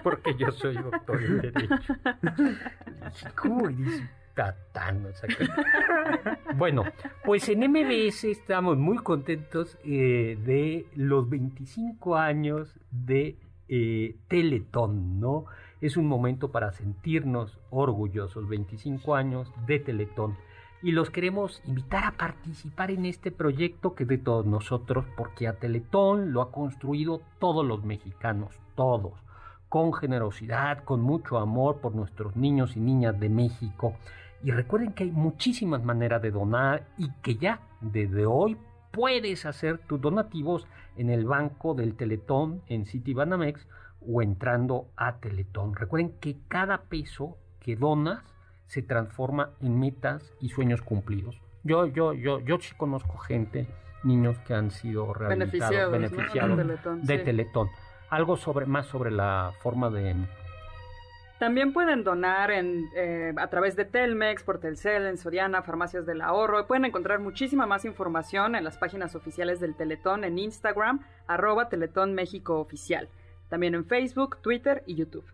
[0.02, 1.76] porque yo soy doctor en Derecho.
[3.34, 4.02] ¿Cómo eres
[4.34, 5.04] patán?
[5.06, 6.84] O sea, que- Bueno,
[7.24, 13.36] pues en MBS estamos muy contentos eh, de los 25 años de
[13.68, 15.44] eh, Teletón, ¿no?
[15.80, 20.36] Es un momento para sentirnos orgullosos, 25 años de Teletón.
[20.82, 25.48] Y los queremos invitar a participar en este proyecto que es de todos nosotros, porque
[25.48, 29.12] a Teletón lo ha construido todos los mexicanos, todos,
[29.68, 33.94] con generosidad, con mucho amor por nuestros niños y niñas de México.
[34.42, 38.56] Y recuerden que hay muchísimas maneras de donar y que ya desde hoy
[38.92, 43.66] puedes hacer tus donativos en el banco del Teletón en Citibanamex
[44.08, 45.74] o entrando a Teletón.
[45.74, 48.22] Recuerden que cada peso que donas
[48.66, 51.40] se transforma en metas y sueños cumplidos.
[51.62, 53.66] Yo, yo, yo, yo sí conozco gente,
[54.04, 55.98] niños que han sido rehabilitados, Beneficiados, ¿no?
[55.98, 57.24] beneficiados De Teletón, de sí.
[57.24, 57.68] Teletón.
[58.08, 60.14] Algo sobre, más sobre la forma de
[61.40, 66.20] También pueden donar en, eh, a través de Telmex, por Telcel, en Soriana, Farmacias del
[66.20, 66.68] Ahorro.
[66.68, 72.14] Pueden encontrar muchísima más información en las páginas oficiales del Teletón en Instagram, arroba Teletón
[72.14, 73.08] México Oficial.
[73.48, 75.24] También en Facebook, Twitter y YouTube.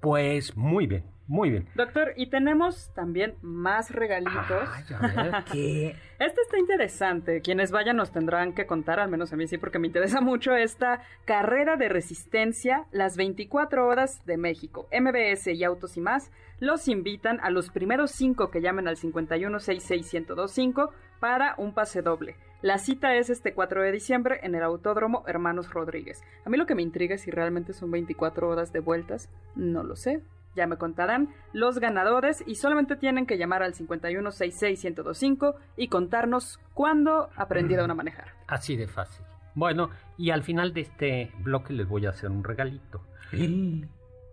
[0.00, 1.68] Pues muy bien, muy bien.
[1.76, 4.68] Doctor, y tenemos también más regalitos.
[4.68, 5.94] Ay, a ver, ¿qué?
[6.18, 7.40] Este está interesante.
[7.40, 10.56] Quienes vayan nos tendrán que contar, al menos a mí sí, porque me interesa mucho
[10.56, 14.88] esta carrera de resistencia, las 24 horas de México.
[14.90, 20.90] MBS y Autos y más los invitan a los primeros cinco que llamen al 5166125
[21.20, 22.34] para un pase doble.
[22.60, 26.24] La cita es este 4 de diciembre en el Autódromo Hermanos Rodríguez.
[26.44, 29.28] A mí lo que me intriga es si realmente son 24 horas de vueltas.
[29.54, 30.22] No lo sé.
[30.56, 37.30] Ya me contarán los ganadores y solamente tienen que llamar al 5166-1025 y contarnos cuándo
[37.36, 38.32] aprendieron a manejar.
[38.46, 39.24] Así de fácil.
[39.54, 43.02] Bueno, y al final de este bloque les voy a hacer un regalito.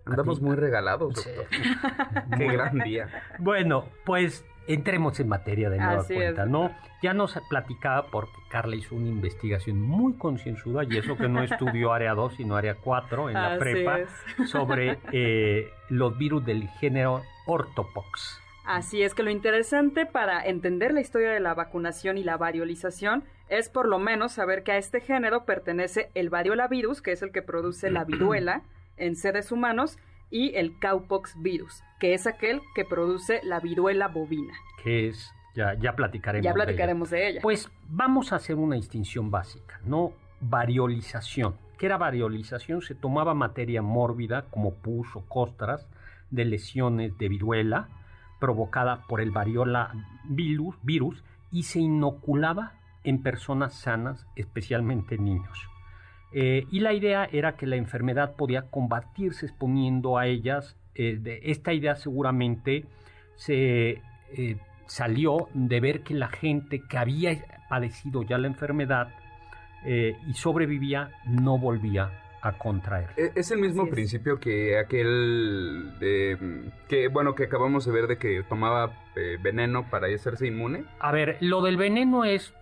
[0.05, 1.45] Andamos muy regalados, doctor.
[2.37, 3.09] Qué gran día.
[3.39, 6.71] Bueno, pues entremos en materia de nueva cuenta, ¿no?
[7.01, 11.93] Ya nos platicaba porque Carla hizo una investigación muy concienzuda, y eso que no estudió
[11.93, 13.99] área 2, sino área 4 en la prepa,
[14.45, 18.41] sobre eh, los virus del género ortopox.
[18.65, 23.23] Así es que lo interesante para entender la historia de la vacunación y la variolización
[23.47, 27.31] es por lo menos saber que a este género pertenece el variolavirus, que es el
[27.31, 28.63] que produce la viruela
[28.97, 29.97] en seres humanos,
[30.29, 34.53] y el cowpox virus, que es aquel que produce la viruela bovina.
[34.83, 36.45] Que es, ya, ya platicaremos.
[36.45, 37.39] Ya platicaremos de ella.
[37.41, 40.11] Pues vamos a hacer una distinción básica, ¿no?
[40.41, 41.55] Variolización.
[41.77, 42.81] ¿Qué era variolización?
[42.81, 45.87] Se tomaba materia mórbida como pus o costras
[46.31, 47.89] de lesiones de viruela
[48.39, 49.93] provocada por el variola
[50.25, 55.67] virus, virus y se inoculaba en personas sanas, especialmente niños.
[56.39, 60.77] Eh, y la idea era que la enfermedad podía combatirse exponiendo a ellas.
[60.93, 62.85] Eh, de esta idea seguramente
[63.37, 69.09] se eh, salió de ver que la gente que había padecido ya la enfermedad
[69.83, 73.09] y sobrevivía no volvía a contraer.
[73.15, 75.93] E, es el mismo principio que aquel
[76.89, 78.91] que bueno que acabamos de ver de que tomaba
[79.41, 80.83] veneno para hacerse inmune.
[80.99, 82.53] A ver, lo del veneno es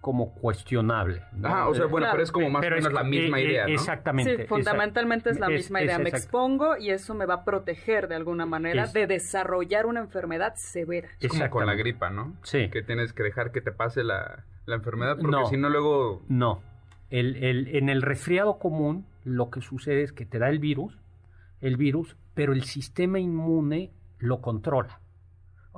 [0.00, 1.22] como cuestionable.
[1.42, 3.72] Ah, o sea, bueno, pero es como más o menos la misma eh, idea, ¿no?
[3.72, 4.36] Exactamente.
[4.36, 5.98] Sí, fundamentalmente es la misma idea.
[5.98, 10.54] me expongo y eso me va a proteger de alguna manera de desarrollar una enfermedad
[10.56, 11.08] severa.
[11.20, 12.36] Es como con la gripa, ¿no?
[12.42, 12.68] Sí.
[12.70, 16.22] Que tienes que dejar que te pase la, enfermedad porque si no luego...
[16.28, 16.62] No.
[17.10, 20.98] El, el, en el resfriado común lo que sucede es que te da el virus,
[21.60, 25.00] el virus, pero el sistema inmune lo controla.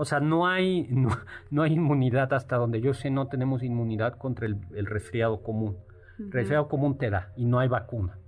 [0.00, 0.88] O sea, no hay,
[1.50, 5.76] no, hay inmunidad hasta donde yo sé, no tenemos inmunidad contra el, resfriado común.
[6.18, 8.18] El resfriado común te da y no hay vacuna.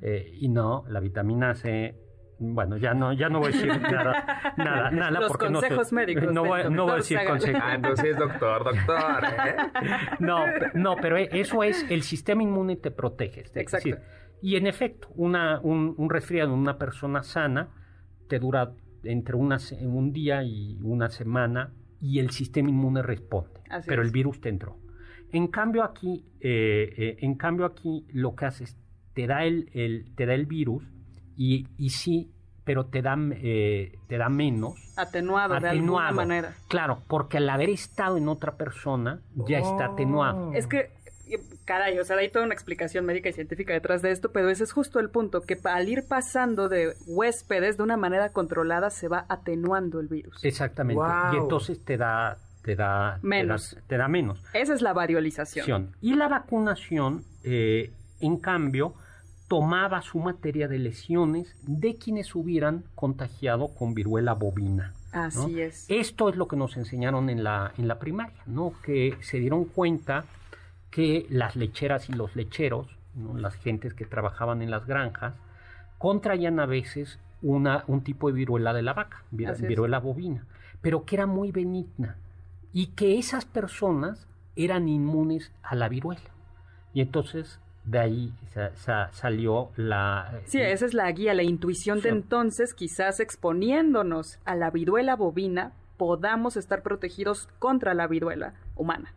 [0.00, 1.94] Eh, y no, la vitamina C,
[2.38, 5.10] bueno, ya no, ya no voy a decir nada, nada, nada.
[5.10, 6.32] Los porque consejos no médicos.
[6.32, 7.60] No voy, no voy a decir consejos.
[7.62, 9.24] Ah, entonces doctor, doctor.
[9.46, 9.56] ¿eh?
[10.20, 13.44] No, no, pero eso es, el sistema inmune te protege.
[13.54, 13.98] Exacto.
[14.40, 17.68] y en efecto, una, un, un resfriado en una persona sana
[18.26, 18.72] te dura
[19.04, 24.40] entre una, un día y una semana y el sistema inmune responde, pero el virus
[24.40, 24.76] te entró.
[25.32, 28.76] En cambio aquí, eh, eh, en cambio aquí lo que haces
[29.14, 30.84] te da el, el, te da el virus
[31.36, 32.32] y, y sí,
[32.64, 34.74] pero te da, eh, te da menos.
[34.96, 36.54] Atenuado, de alguna manera.
[36.68, 40.52] Claro, porque al haber estado en otra persona ya está atenuado.
[40.52, 40.90] Es que
[41.70, 44.64] caray, o sea, hay toda una explicación médica y científica detrás de esto, pero ese
[44.64, 49.06] es justo el punto, que al ir pasando de huéspedes de una manera controlada se
[49.06, 50.44] va atenuando el virus.
[50.44, 51.00] Exactamente.
[51.32, 53.76] Y entonces te da, te da menos.
[53.86, 54.42] Te da, menos.
[54.52, 55.94] Esa es la variolización.
[56.00, 58.94] Y la vacunación, eh, en cambio,
[59.46, 64.92] tomaba su materia de lesiones de quienes hubieran contagiado con viruela bovina.
[65.12, 65.86] Así es.
[65.88, 68.72] Esto es lo que nos enseñaron en la, en la primaria, ¿no?
[68.82, 70.24] Que se dieron cuenta
[70.90, 72.86] que las lecheras y los lecheros,
[73.36, 75.34] las gentes que trabajaban en las granjas,
[75.98, 80.44] contraían a veces una, un tipo de viruela de la vaca, viruela bovina,
[80.80, 82.16] pero que era muy benigna
[82.72, 84.26] y que esas personas
[84.56, 86.20] eran inmunes a la viruela.
[86.92, 88.32] Y entonces de ahí
[89.12, 90.30] salió la...
[90.32, 95.16] Eh, sí, esa es la guía, la intuición de entonces, quizás exponiéndonos a la viruela
[95.16, 99.12] bovina, podamos estar protegidos contra la viruela humana.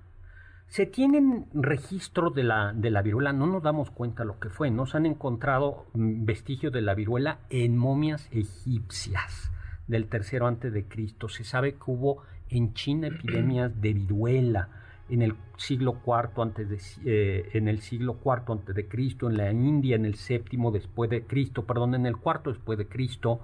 [0.73, 4.71] Se tienen registros de la, de la viruela, no nos damos cuenta lo que fue.
[4.71, 9.51] Nos han encontrado mm, vestigios de la viruela en momias egipcias
[9.85, 11.29] del tercero antes de Cristo.
[11.29, 14.69] Se sabe que hubo en China epidemias de viruela
[15.09, 19.37] en el siglo IV antes de eh, en el siglo IV antes de Cristo, en
[19.37, 23.41] la India en el séptimo después de Cristo, perdón, en el cuarto después de Cristo,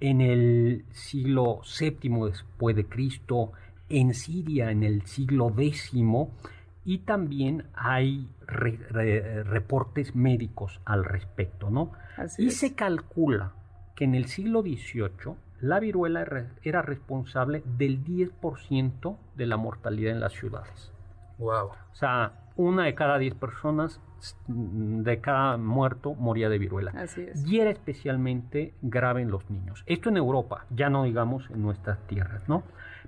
[0.00, 3.52] en el siglo séptimo después de Cristo,
[3.88, 5.92] en Siria en el siglo X
[6.84, 11.92] y también hay reportes médicos al respecto, ¿no?
[12.38, 13.52] y se calcula
[13.94, 16.26] que en el siglo XVIII la viruela
[16.62, 20.92] era responsable del 10% de la mortalidad en las ciudades.
[21.38, 21.68] Wow.
[21.68, 24.00] O sea, una de cada 10 personas
[24.46, 26.92] de cada muerto moría de viruela.
[26.96, 27.46] Así es.
[27.46, 29.82] Y era especialmente grave en los niños.
[29.86, 32.62] Esto en Europa, ya no digamos en nuestras tierras, ¿no?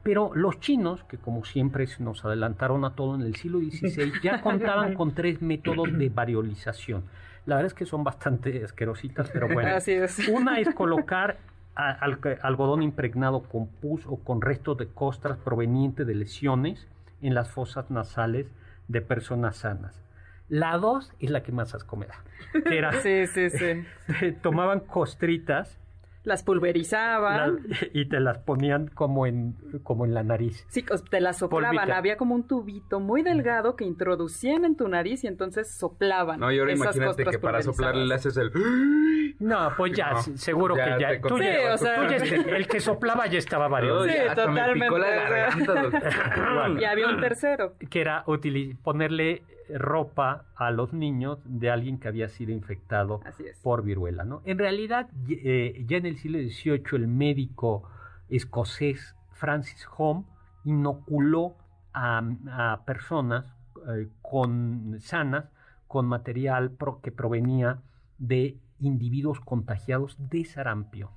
[0.04, 4.40] Pero los chinos, que como siempre nos adelantaron a todo en el siglo XVI, ya
[4.42, 7.04] contaban con tres métodos de variolización.
[7.46, 9.74] La verdad es que son bastante asquerositas, pero bueno.
[9.74, 10.28] Así es.
[10.28, 11.38] Una es colocar
[11.74, 16.86] algodón impregnado con pus o con restos de costras provenientes de lesiones
[17.20, 18.52] en las fosas nasales
[18.88, 20.00] de personas sanas.
[20.48, 22.22] La dos es la que más asco me da.
[22.70, 24.32] era, sí, sí, sí.
[24.42, 25.78] tomaban costritas
[26.24, 27.60] las pulverizaban.
[27.92, 30.66] y te las ponían como en, como en la nariz.
[30.68, 31.92] Sí, te las soplaban.
[31.92, 36.40] Había como un tubito muy delgado que introducían en tu nariz y entonces soplaban.
[36.40, 38.50] No, y ahora imagínate que para soplarle le haces el...
[39.38, 41.20] No, pues ya, seguro que ya.
[41.20, 42.06] Tú ya, o sea...
[42.56, 44.06] el que soplaba ya estaba varios.
[44.06, 44.86] Sí, totalmente.
[46.80, 47.74] y había un tercero.
[47.90, 48.24] Que era
[48.82, 53.20] ponerle ropa a los niños de alguien que había sido infectado
[53.62, 54.24] por viruela.
[54.24, 54.42] ¿no?
[54.44, 57.88] En realidad, eh, ya en el siglo XVIII, el médico
[58.28, 60.24] escocés Francis Home
[60.64, 61.56] inoculó
[61.92, 63.44] a, personas
[63.88, 65.46] eh, con, sanas
[65.86, 67.78] con material que provenía
[68.18, 71.10] de individuos contagiados de sarampión.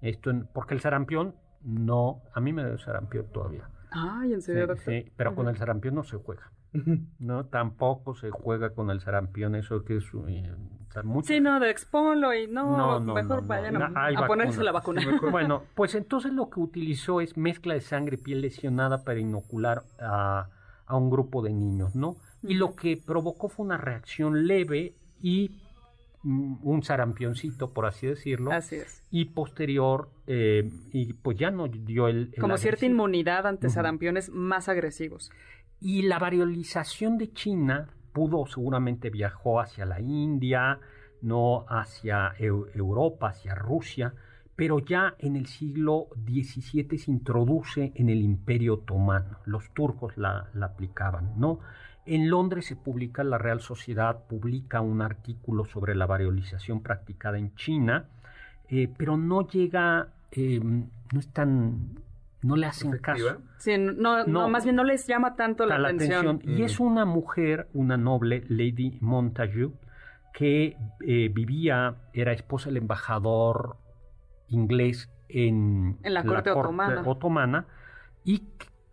[0.00, 3.68] Esto porque el sarampión no, a mí me da sarampión todavía.
[3.90, 6.50] Ay, ¿en serio, sí, pero con el sarampión no se juega.
[7.18, 10.52] No, tampoco se juega con el sarampión, eso que es eh,
[11.24, 15.02] Sí, no, de expolo y no, mejor vayan a, ponerse la vacuna.
[15.30, 19.82] bueno, pues entonces lo que utilizó es mezcla de sangre y piel lesionada para inocular
[20.00, 20.48] a,
[20.86, 22.16] a un grupo de niños, ¿no?
[22.42, 25.50] Y lo que provocó fue una reacción leve y
[26.22, 28.52] mm, un sarampioncito, por así decirlo.
[28.52, 29.02] Así es.
[29.10, 32.34] Y posterior, eh, y pues ya no dio el...
[32.38, 35.30] Como cierta inmunidad ante sarampiones más agresivos.
[35.80, 40.78] Y la variolización de China pudo, seguramente viajó hacia la India,
[41.20, 44.14] no hacia Europa, hacia Rusia,
[44.56, 49.38] pero ya en el siglo XVII se introduce en el Imperio Otomano.
[49.46, 51.58] Los turcos la, aplicaban, ¿no?
[52.06, 57.54] En Londres se publica, la Real Sociedad publica un artículo sobre la variolización practicada en
[57.56, 58.04] China,
[58.68, 61.98] eh, pero no llega, eh, no es tan
[62.44, 63.38] no le hacen caso.
[63.56, 66.40] Sí, no, no, más bien no les llama tanto la, atención.
[66.44, 69.72] Y es una mujer, una noble, Lady Montagu,
[70.34, 73.78] que eh, vivía, era esposa del embajador
[74.48, 77.66] inglés en, la, corte, otomana.
[78.24, 78.42] y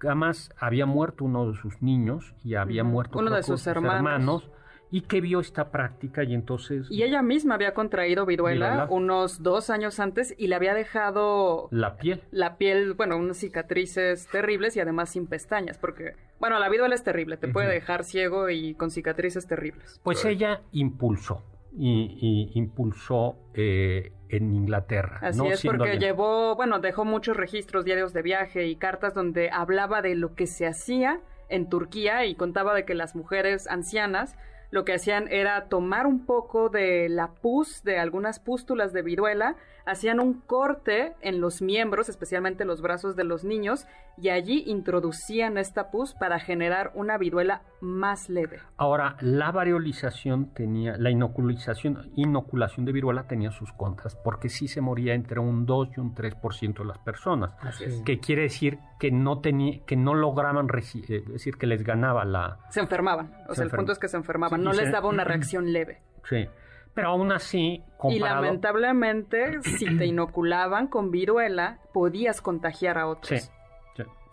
[0.02, 4.50] además había muerto uno de sus niños y había muerto uno de sus, hermanos
[4.92, 6.88] y que vio esta práctica y entonces...
[6.90, 11.70] Y ella misma había contraído viruela, unos dos años antes y le había dejado...
[11.72, 12.22] La piel.
[12.32, 17.04] La piel, bueno, unas cicatrices terribles y además sin pestañas, porque, bueno, la viruela es
[17.04, 20.02] terrible, te puede dejar ciego y con cicatrices terribles.
[20.04, 21.42] Pues ella impulsó,
[21.78, 25.20] y, impulsó eh, en Inglaterra.
[25.22, 30.02] Así es, porque llevó, bueno, dejó muchos registros, diarios de viaje y cartas donde hablaba
[30.02, 34.36] de lo que se hacía en Turquía y contaba de que las mujeres ancianas
[34.72, 39.58] lo que hacían era tomar un poco de la pus, de algunas pústulas de viruela,
[39.92, 43.86] hacían un corte en los miembros, especialmente los brazos de los niños,
[44.18, 48.60] y allí introducían esta pus para generar una viruela más leve.
[48.78, 54.82] Ahora, la variolización tenía, la inoculización, inoculación de viruela tenía sus contras, porque sí se
[54.82, 57.52] moría entre un 2 y un 3% de las personas.
[57.62, 58.02] Así es.
[58.04, 62.26] Que quiere decir que no tenía, que no lograban, eh, es decir, que les ganaba
[62.26, 62.60] la...
[62.70, 65.74] Se enfermaban, o sea, el punto es que se enfermaban, no les daba una reacción
[65.74, 66.02] leve.
[66.24, 66.48] Sí.
[66.94, 73.42] Pero aún así, Y lamentablemente, si te inoculaban con viruela, podías contagiar a otros.
[73.42, 73.50] Sí.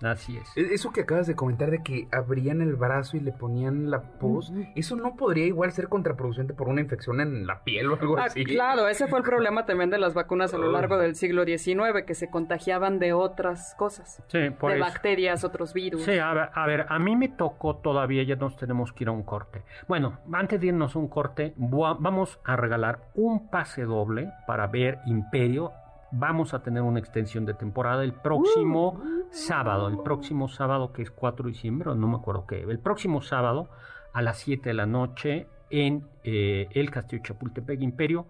[0.03, 0.57] Así es.
[0.57, 4.03] E-, eso que acabas de comentar de que abrían el brazo y le ponían la
[4.03, 8.19] pus, eso no podría igual ser contraproducente por una infección en la piel o algo
[8.19, 8.45] ah, así.
[8.45, 12.05] Claro, ese fue el problema también de las vacunas a lo largo del siglo XIX,
[12.07, 14.23] que se contagiaban de otras cosas.
[14.29, 16.03] Sí, por De bacterias, otros virus.
[16.03, 19.09] Sí, a ver, a ver, a mí me tocó todavía, ya nos tenemos que ir
[19.09, 19.63] a un corte.
[19.87, 24.99] Bueno, antes de irnos a un corte, vamos a regalar un pase doble para ver
[25.07, 25.73] Imperio
[26.11, 29.27] vamos a tener una extensión de temporada el próximo uh.
[29.31, 33.21] sábado, el próximo sábado que es 4 de diciembre, no me acuerdo qué, el próximo
[33.21, 33.69] sábado
[34.13, 38.27] a las 7 de la noche en eh, el Castillo Chapultepec Imperio,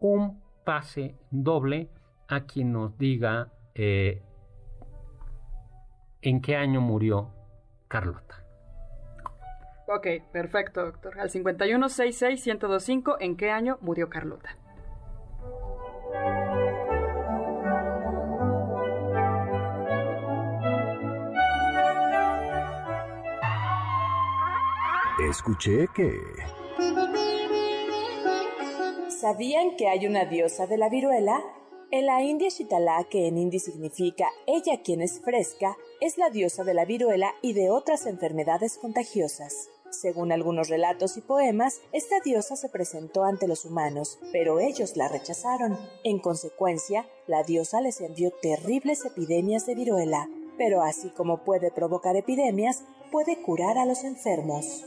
[0.00, 1.88] un pase doble
[2.28, 4.22] a quien nos diga eh,
[6.22, 7.30] en qué año murió
[7.88, 8.44] Carlota.
[9.86, 11.18] Ok, perfecto, doctor.
[11.18, 14.56] Al 5166-1025, ¿en qué año murió Carlota?
[25.28, 26.18] Escuché que...
[29.08, 31.44] ¿Sabían que hay una diosa de la viruela?
[31.90, 36.64] En la India Shitala, que en hindi significa ella quien es fresca, es la diosa
[36.64, 39.68] de la viruela y de otras enfermedades contagiosas.
[39.90, 45.08] Según algunos relatos y poemas, esta diosa se presentó ante los humanos, pero ellos la
[45.08, 45.78] rechazaron.
[46.02, 52.16] En consecuencia, la diosa les envió terribles epidemias de viruela, pero así como puede provocar
[52.16, 54.86] epidemias, puede curar a los enfermos.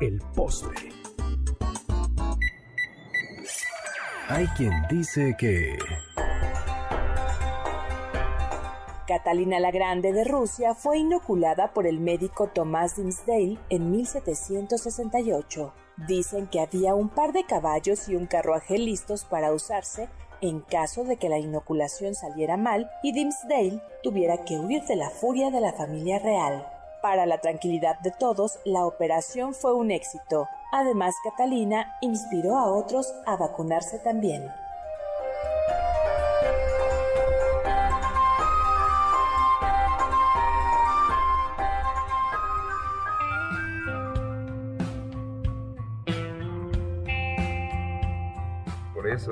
[0.00, 0.74] el postre.
[4.28, 5.78] Hay quien dice que...
[9.06, 15.74] Catalina la Grande de Rusia fue inoculada por el médico Tomás Dinsdale en 1768.
[16.08, 20.08] Dicen que había un par de caballos y un carruaje listos para usarse
[20.40, 25.10] en caso de que la inoculación saliera mal y Dimmesdale tuviera que huir de la
[25.10, 26.66] furia de la familia real.
[27.04, 30.48] Para la tranquilidad de todos, la operación fue un éxito.
[30.72, 34.48] Además, Catalina inspiró a otros a vacunarse también.
[48.94, 49.30] Por eso.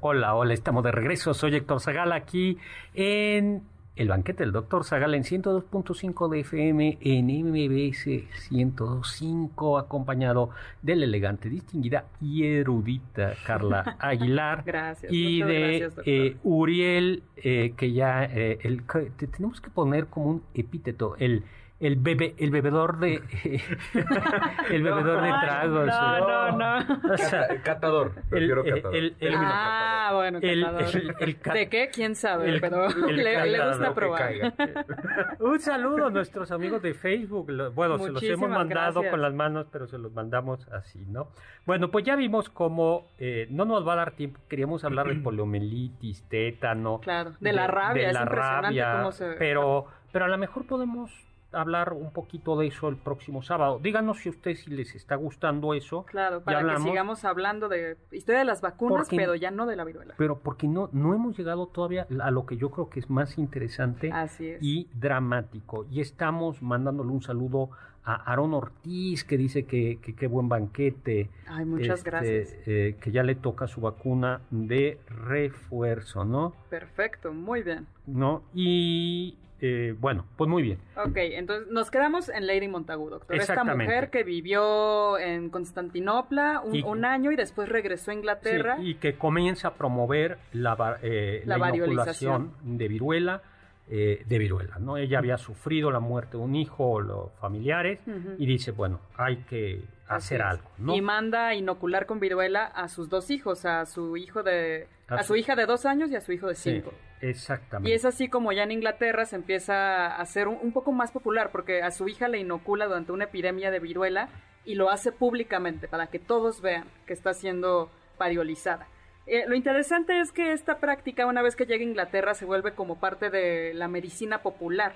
[0.00, 1.32] Hola, hola, estamos de regreso.
[1.32, 2.58] Soy Héctor Zagal aquí
[2.94, 3.62] en
[3.94, 8.06] el banquete del Doctor Zagal en 102.5 de FM en MBS
[8.50, 14.62] 102.5, acompañado de la elegante, distinguida y erudita Carla Aguilar.
[14.64, 15.12] gracias.
[15.12, 18.82] Y de gracias, eh, Uriel, eh, que ya eh, el,
[19.30, 21.44] tenemos que poner como un epíteto, el
[21.82, 23.16] el bebe, el bebedor de
[24.70, 25.86] el bebedor de tragos.
[25.86, 26.52] No, eh.
[26.52, 27.12] no, no.
[27.14, 28.12] O sea, Cata- catador.
[28.30, 28.96] Prefiero el- catador.
[28.96, 30.96] el- el- Ah, bueno, el- catador.
[30.96, 31.90] el- el cat- ¿De qué?
[31.92, 32.48] ¿Quién sabe?
[32.48, 34.32] el- pero el le, gusta probar.
[35.40, 37.50] Un saludo a nuestros amigos de Facebook.
[37.74, 39.10] Bueno, se los hemos mandado gracias.
[39.10, 41.28] con las manos, pero se los mandamos así, ¿no?
[41.66, 44.40] Bueno, pues ya vimos cómo eh, no nos va a dar tiempo.
[44.48, 47.00] Queríamos hablar de poliomielitis, tétano.
[47.00, 49.26] Claro, de la rabia, de es la impresionante rabia, cómo se...
[49.32, 51.10] Pero, pero a lo mejor podemos
[51.52, 53.78] hablar un poquito de eso el próximo sábado.
[53.82, 56.04] Díganos si a ustedes si les está gustando eso.
[56.04, 59.76] Claro, para que sigamos hablando de historia de las vacunas, Porque- pero ya no de
[59.76, 60.14] la viruela.
[60.16, 63.38] Pero porque no, no hemos llegado todavía a lo que yo creo que es más
[63.38, 64.10] interesante.
[64.12, 64.62] Así es.
[64.62, 65.86] y dramático.
[65.90, 67.70] Y estamos mandándole un saludo
[68.04, 71.30] a Aarón Ortiz, que dice que que qué buen banquete.
[71.46, 72.54] Ay, muchas este, gracias.
[72.66, 76.52] eh, que ya le toca su vacuna de refuerzo, ¿no?
[76.68, 77.86] Perfecto, muy bien.
[78.06, 78.42] ¿No?
[78.54, 80.78] Y eh, bueno, pues muy bien.
[80.96, 83.36] Ok, entonces nos quedamos en Lady Montagu, doctor.
[83.36, 88.76] Esta mujer que vivió en Constantinopla un, Y- un año y después regresó a Inglaterra.
[88.78, 93.42] Sí, y que comienza a promover la, eh, La inoculación de viruela.
[93.88, 94.96] eh, de viruela, ¿no?
[94.96, 98.00] Ella había sufrido la muerte de un hijo o los familiares
[98.38, 100.94] y dice, bueno, hay que hacer algo, ¿no?
[100.94, 105.16] Y manda a inocular con viruela a sus dos hijos, a su hijo de, A
[105.16, 106.92] a su- su hija de dos años y a su hijo de Sí, cinco.
[107.22, 107.90] Exactamente.
[107.90, 111.10] Y es así como ya en Inglaterra se empieza a hacer un, un poco más
[111.10, 114.28] popular, porque a su hija le inocula durante una epidemia de viruela
[114.64, 118.86] y lo hace públicamente para que todos vean que está siendo variolizada.
[119.26, 122.74] Eh, lo interesante es que esta práctica, una vez que llega a Inglaterra, se vuelve
[122.74, 124.92] como parte de la medicina popular.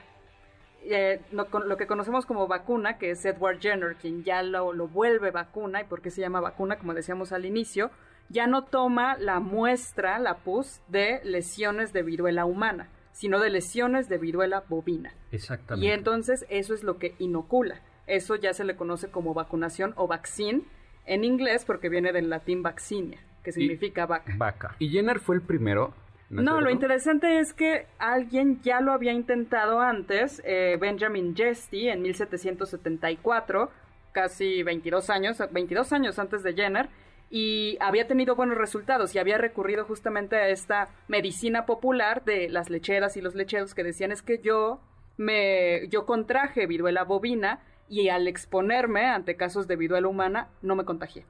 [0.89, 4.73] Eh, lo, con- lo que conocemos como vacuna, que es Edward Jenner, quien ya lo,
[4.73, 7.91] lo vuelve vacuna, y por qué se llama vacuna, como decíamos al inicio,
[8.29, 14.09] ya no toma la muestra, la pus, de lesiones de viruela humana, sino de lesiones
[14.09, 15.15] de viruela bovina.
[15.31, 15.87] Exactamente.
[15.87, 17.81] Y entonces eso es lo que inocula.
[18.07, 20.63] Eso ya se le conoce como vacunación o vaccine
[21.07, 24.35] en inglés porque viene del latín vaccinia, que significa vaca.
[24.37, 24.77] Vaca.
[24.79, 25.95] ¿Y Jenner fue el primero?
[26.29, 32.03] ¿No lo interesante es que alguien ya lo había intentado antes, eh, Benjamin Jesty, en
[32.03, 33.71] 1774,
[34.11, 36.89] casi 22 años, 22 años antes de Jenner,
[37.31, 42.71] y había tenido buenos resultados y había recurrido justamente a esta medicina popular de las
[42.71, 44.81] lecheras y los lecheros que decían es que yo
[45.17, 50.85] me yo contraje viruela bovina y al exponerme ante casos de viruela humana no me
[50.85, 51.25] contagié.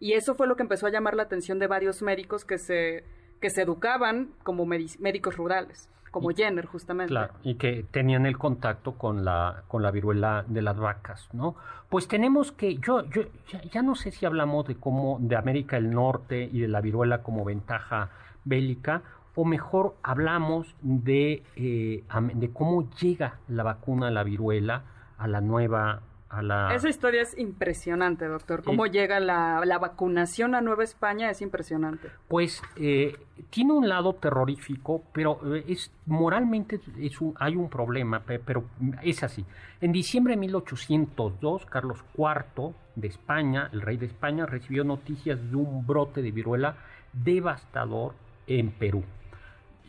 [0.00, 3.04] Y eso fue lo que empezó a llamar la atención de varios médicos que se
[3.40, 7.10] que se educaban como médicos rurales, como Y- Jenner justamente.
[7.12, 11.54] Claro, y que tenían el contacto con la, con la viruela de las vacas, ¿no?
[11.88, 15.76] Pues tenemos que, yo, yo ya, ya no sé si hablamos de cómo, de América
[15.76, 18.10] del Norte y de la viruela como ventaja
[18.44, 19.02] bélica,
[19.34, 22.02] o mejor hablamos de, eh,
[22.34, 24.82] de cómo llega la vacuna a la viruela,
[25.16, 26.00] a la nueva
[26.30, 26.74] a la...
[26.74, 28.62] Esa historia es impresionante, doctor.
[28.62, 32.10] Cómo llega la, la, vacunación a Nueva España es impresionante.
[32.28, 33.16] Pues eh,
[33.50, 38.64] tiene un lado terrorífico, pero eh, es moralmente es un, hay un problema, pero
[39.02, 39.44] es así.
[39.80, 45.56] En diciembre de 1802, Carlos IV de España, el rey de España, recibió noticias de
[45.56, 46.76] un brote de viruela
[47.12, 48.14] devastador
[48.46, 49.04] en Perú.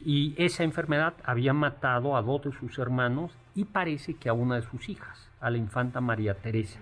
[0.06, 4.56] Y esa enfermedad había matado a dos de sus hermanos y parece que a una
[4.56, 6.80] de sus hijas, a la infanta María Teresa,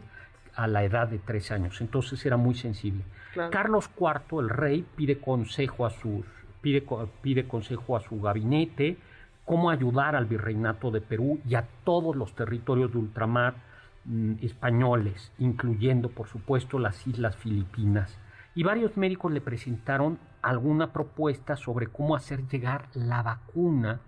[0.56, 1.82] a la edad de tres años.
[1.82, 3.04] Entonces era muy sensible.
[3.52, 6.26] Carlos IV, el rey, pide consejo a sus
[6.62, 6.84] pide,
[7.22, 8.98] pide consejo a su gabinete
[9.46, 13.56] cómo ayudar al virreinato de Perú y a todos los territorios de ultramar
[14.04, 18.20] mm, españoles, incluyendo por supuesto las islas Filipinas.
[18.56, 24.02] Y varios médicos le presentaron alguna propuesta sobre cómo hacer llegar la vacuna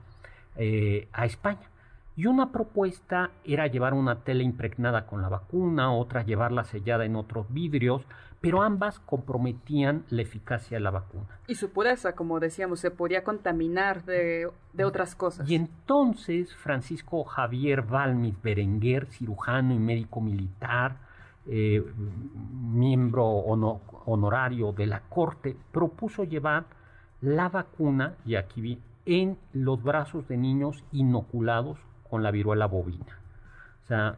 [0.57, 1.68] eh, a España.
[2.19, 7.15] Y una propuesta era llevar una tela impregnada con la vacuna, otra llevarla sellada en
[7.15, 8.01] otros vidrios,
[8.41, 11.39] pero ambas comprometían la eficacia de la vacuna.
[11.47, 14.51] Y su pureza, como decíamos, se podía contaminar de,
[14.83, 15.49] otras cosas.
[15.49, 20.97] Y entonces Francisco Javier Balmis Berenguer, cirujano y médico militar,
[21.47, 21.81] eh,
[22.73, 26.65] miembro honorario de la corte, propuso llevar
[27.21, 31.79] la vacuna, y aquí vi, en los brazos de niños inoculados
[32.09, 33.19] con la viruela bovina.
[33.83, 34.17] O sea,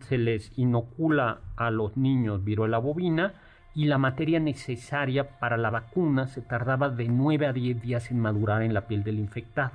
[0.00, 3.34] se les inocula a los niños viruela bovina
[3.74, 8.20] y la materia necesaria para la vacuna se tardaba de 9 a 10 días en
[8.20, 9.72] madurar en la piel del infectado.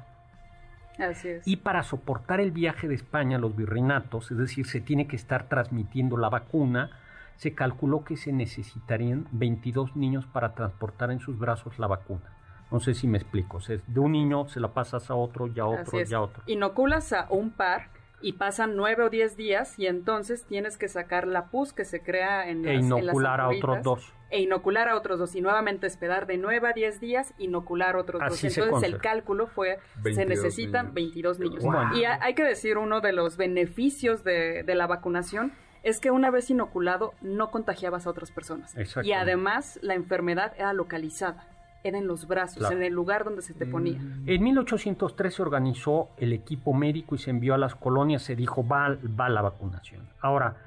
[0.98, 1.48] Así es.
[1.48, 5.16] Y para soportar el viaje de España a los virreinatos, es decir, se tiene que
[5.16, 6.90] estar transmitiendo la vacuna,
[7.38, 12.39] se calculó que se necesitarían 22 niños para transportar en sus brazos la vacuna.
[12.72, 13.60] No sé si me explico.
[13.68, 16.44] de un niño se la pasas a otro, ya otro, ya otro.
[16.46, 17.90] Inoculas a un par
[18.22, 22.02] y pasan nueve o diez días y entonces tienes que sacar la pus que se
[22.02, 24.14] crea en e las, e inocular a otros dos.
[24.30, 28.22] E inocular a otros dos y nuevamente esperar de nueve a diez días, inocular otros
[28.22, 28.44] dos.
[28.44, 31.64] Entonces el cálculo fue, se necesitan 22 niños.
[31.96, 36.30] Y hay que decir, uno de los beneficios de, de la vacunación es que una
[36.30, 38.76] vez inoculado no contagiabas a otras personas.
[39.02, 41.48] Y además la enfermedad era localizada
[41.84, 44.00] era en los brazos, en el lugar donde se te ponía.
[44.00, 44.24] Mm.
[44.28, 48.68] En 1803 se organizó el equipo médico y se envió a las colonias, se dijo
[48.68, 50.10] va, va la vacunación.
[50.20, 50.58] Ahora,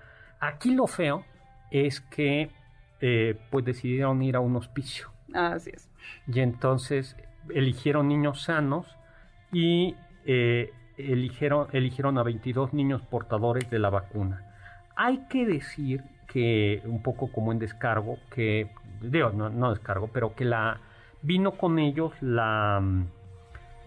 [0.41, 1.25] aquí lo feo
[1.71, 2.51] es que
[3.01, 5.11] eh, pues decidieron ir a un hospicio.
[5.35, 5.91] Así es.
[6.27, 7.17] Y entonces
[7.51, 8.87] eligieron niños sanos
[9.53, 14.47] y eh, eligieron, eligieron a 22 niños portadores de la vacuna.
[14.97, 20.35] Hay que decir que, un poco como en descargo, que, digo, no, no descargo, pero
[20.35, 20.81] que la,
[21.23, 23.07] vino con ellos la, mm,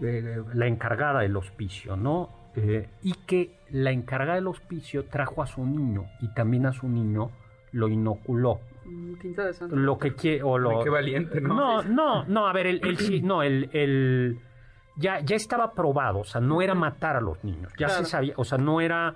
[0.01, 2.29] eh, la encargada del hospicio, ¿no?
[2.55, 6.88] Eh, y que la encargada del hospicio trajo a su niño y también a su
[6.88, 7.31] niño
[7.73, 8.61] lo inoculó.
[8.86, 11.53] Mm, qué lo que quiere o lo qué valiente, ¿no?
[11.53, 14.39] No, no, no, a ver, el, el no, el, el
[14.95, 18.33] ya, ya estaba probado, o sea, no era matar a los niños, ya se sabía,
[18.38, 19.15] o sea, no era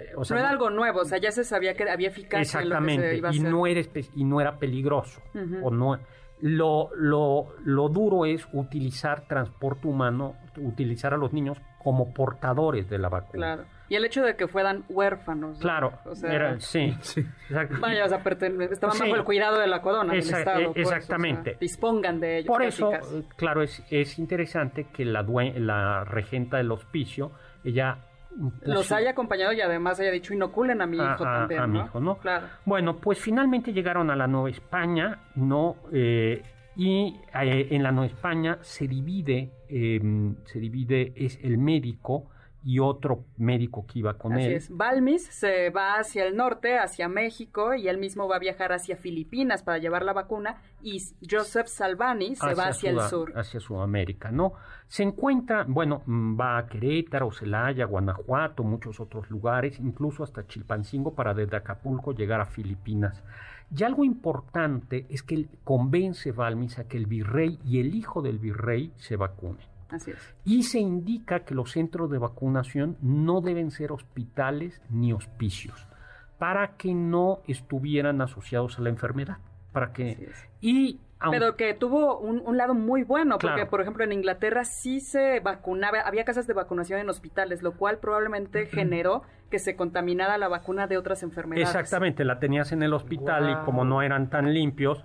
[0.00, 2.60] eh, o sea, no era algo nuevo, o sea, ya se sabía que había eficacia
[2.60, 3.80] exactamente, en lo que se iba a y no era
[4.14, 5.20] y no era peligroso,
[5.62, 5.98] o no
[6.40, 12.98] lo, lo, lo, duro es utilizar transporte humano, utilizar a los niños como portadores de
[12.98, 13.54] la vacuna.
[13.54, 13.64] Claro.
[13.88, 15.58] Y el hecho de que fueran huérfanos.
[15.60, 15.92] Claro.
[16.04, 16.92] O sea, sí.
[17.80, 20.72] Vaya, o sea, estaban bajo el cuidado de la corona, del Estado.
[20.72, 21.56] Pues, exactamente.
[21.60, 22.48] dispongan de ellos.
[22.48, 22.90] Por eso,
[23.36, 27.30] claro, es, es interesante que la, la regenta del hospicio,
[27.62, 28.05] ella
[28.62, 31.60] los haya acompañado y además haya dicho inoculen a mi hijo también.
[31.60, 32.18] A, mi hijo, ¿no?
[32.18, 32.46] Claro.
[32.64, 35.76] Bueno, pues finalmente llegaron a la Nueva España, ¿no?
[35.92, 36.42] Eh,
[36.76, 42.30] y eh, en la Nueva España se divide, em, se divide, es el médico
[42.66, 44.52] y otro médico que iba con Así él.
[44.54, 44.76] Es.
[44.76, 48.96] Balmis se va hacia el norte, hacia México, y él mismo va a viajar hacia
[48.96, 51.00] Filipinas para llevar la vacuna, y
[51.30, 53.32] Joseph Salvani se va hacia el sur.
[53.36, 54.54] Hacia Sudamérica, ¿no?
[54.88, 61.14] Se encuentra, bueno, mm, va a Querétaro, Celaya, Guanajuato, muchos otros lugares, incluso hasta Chilpancingo
[61.14, 63.22] para desde Acapulco llegar a Filipinas.
[63.76, 68.22] Y algo importante es que él convence Balmis a que el virrey y el hijo
[68.22, 69.75] del virrey se vacunen.
[70.44, 75.86] Y se indica que los centros de vacunación no deben ser hospitales ni hospicios
[76.38, 79.38] para que no estuvieran asociados a la enfermedad.
[79.72, 80.30] Para que,
[80.60, 81.00] y
[81.30, 86.00] pero que tuvo un, lado muy bueno, porque por ejemplo en Inglaterra sí se vacunaba,
[86.00, 90.86] había casas de vacunación en hospitales, lo cual probablemente generó que se contaminara la vacuna
[90.86, 91.68] de otras enfermedades.
[91.68, 95.04] Exactamente, la tenías en el hospital y como no eran tan limpios,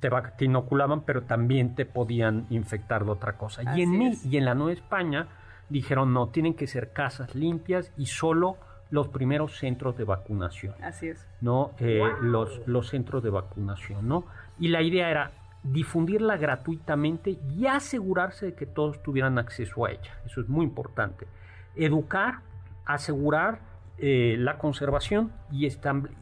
[0.00, 3.62] te, te, inoculaban, pero también te podían infectar de otra cosa.
[3.76, 5.28] y en, y en la Nueva España
[5.68, 8.58] dijeron, no, tienen que ser casas limpias y solo
[8.90, 10.74] los primeros centros de vacunación.
[10.82, 11.26] Así es.
[11.40, 11.72] ¿No?
[11.78, 14.24] Eh, los, los centros de vacunación, ¿no?
[14.58, 15.32] Y la idea era
[15.62, 20.20] difundirla gratuitamente y asegurarse de que todos tuvieran acceso a ella.
[20.26, 21.26] Eso es muy importante.
[21.74, 22.40] Educar,
[22.84, 23.60] asegurar
[23.98, 25.68] eh, la conservación y,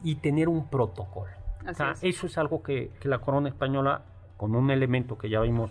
[0.05, 1.33] y tener un protocolo.
[2.03, 4.03] Eso es algo que, que, la corona española,
[4.37, 5.71] con un elemento que ya vimos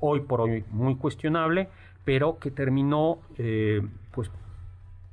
[0.00, 1.68] hoy por hoy muy cuestionable,
[2.04, 4.30] pero que terminó eh, pues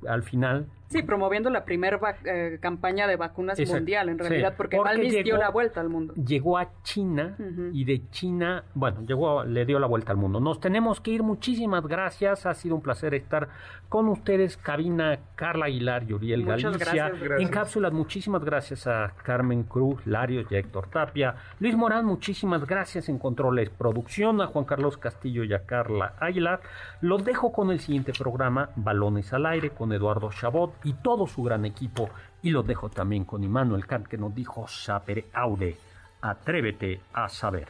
[0.08, 5.24] al final Sí, promoviendo la primera eh, campaña de vacunas mundial, en realidad, porque, porque
[5.24, 6.14] dio la vuelta al mundo.
[6.14, 7.36] Llegó a China
[7.74, 10.40] y de China, bueno, llegó, le dio la vuelta al mundo.
[10.40, 13.50] Nos tenemos que ir, muchísimas gracias, ha sido un placer estar
[13.90, 17.12] con ustedes, cabina Carla Aguilar y Uriel Galicia.
[17.40, 21.36] En cápsulas, muchísimas gracias a Carmen Cruz, Larios y a Héctor Tapia.
[21.60, 26.62] Luis Morán, muchísimas gracias en controles, producción, a Juan Carlos Castillo y a Carla Aguilar.
[27.02, 31.44] Los dejo con el siguiente programa, Balones al Aire, con Eduardo Chabot y todo su
[31.44, 32.10] gran equipo.
[32.42, 35.78] Y lo dejo también con Immanuel Kant que nos dijo Sapere Aude,
[36.22, 37.68] atrévete a saber.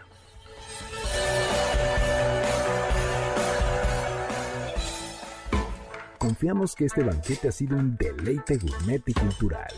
[6.18, 9.74] Confiamos que este banquete ha sido un deleite gourmet y cultural.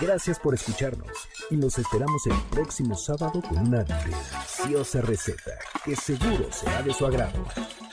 [0.00, 1.10] Gracias por escucharnos
[1.50, 7.04] y nos esperamos el próximo sábado con una deliciosa receta que seguro será de su
[7.04, 7.44] agrado.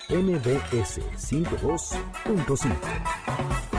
[0.09, 3.74] MBS 52.5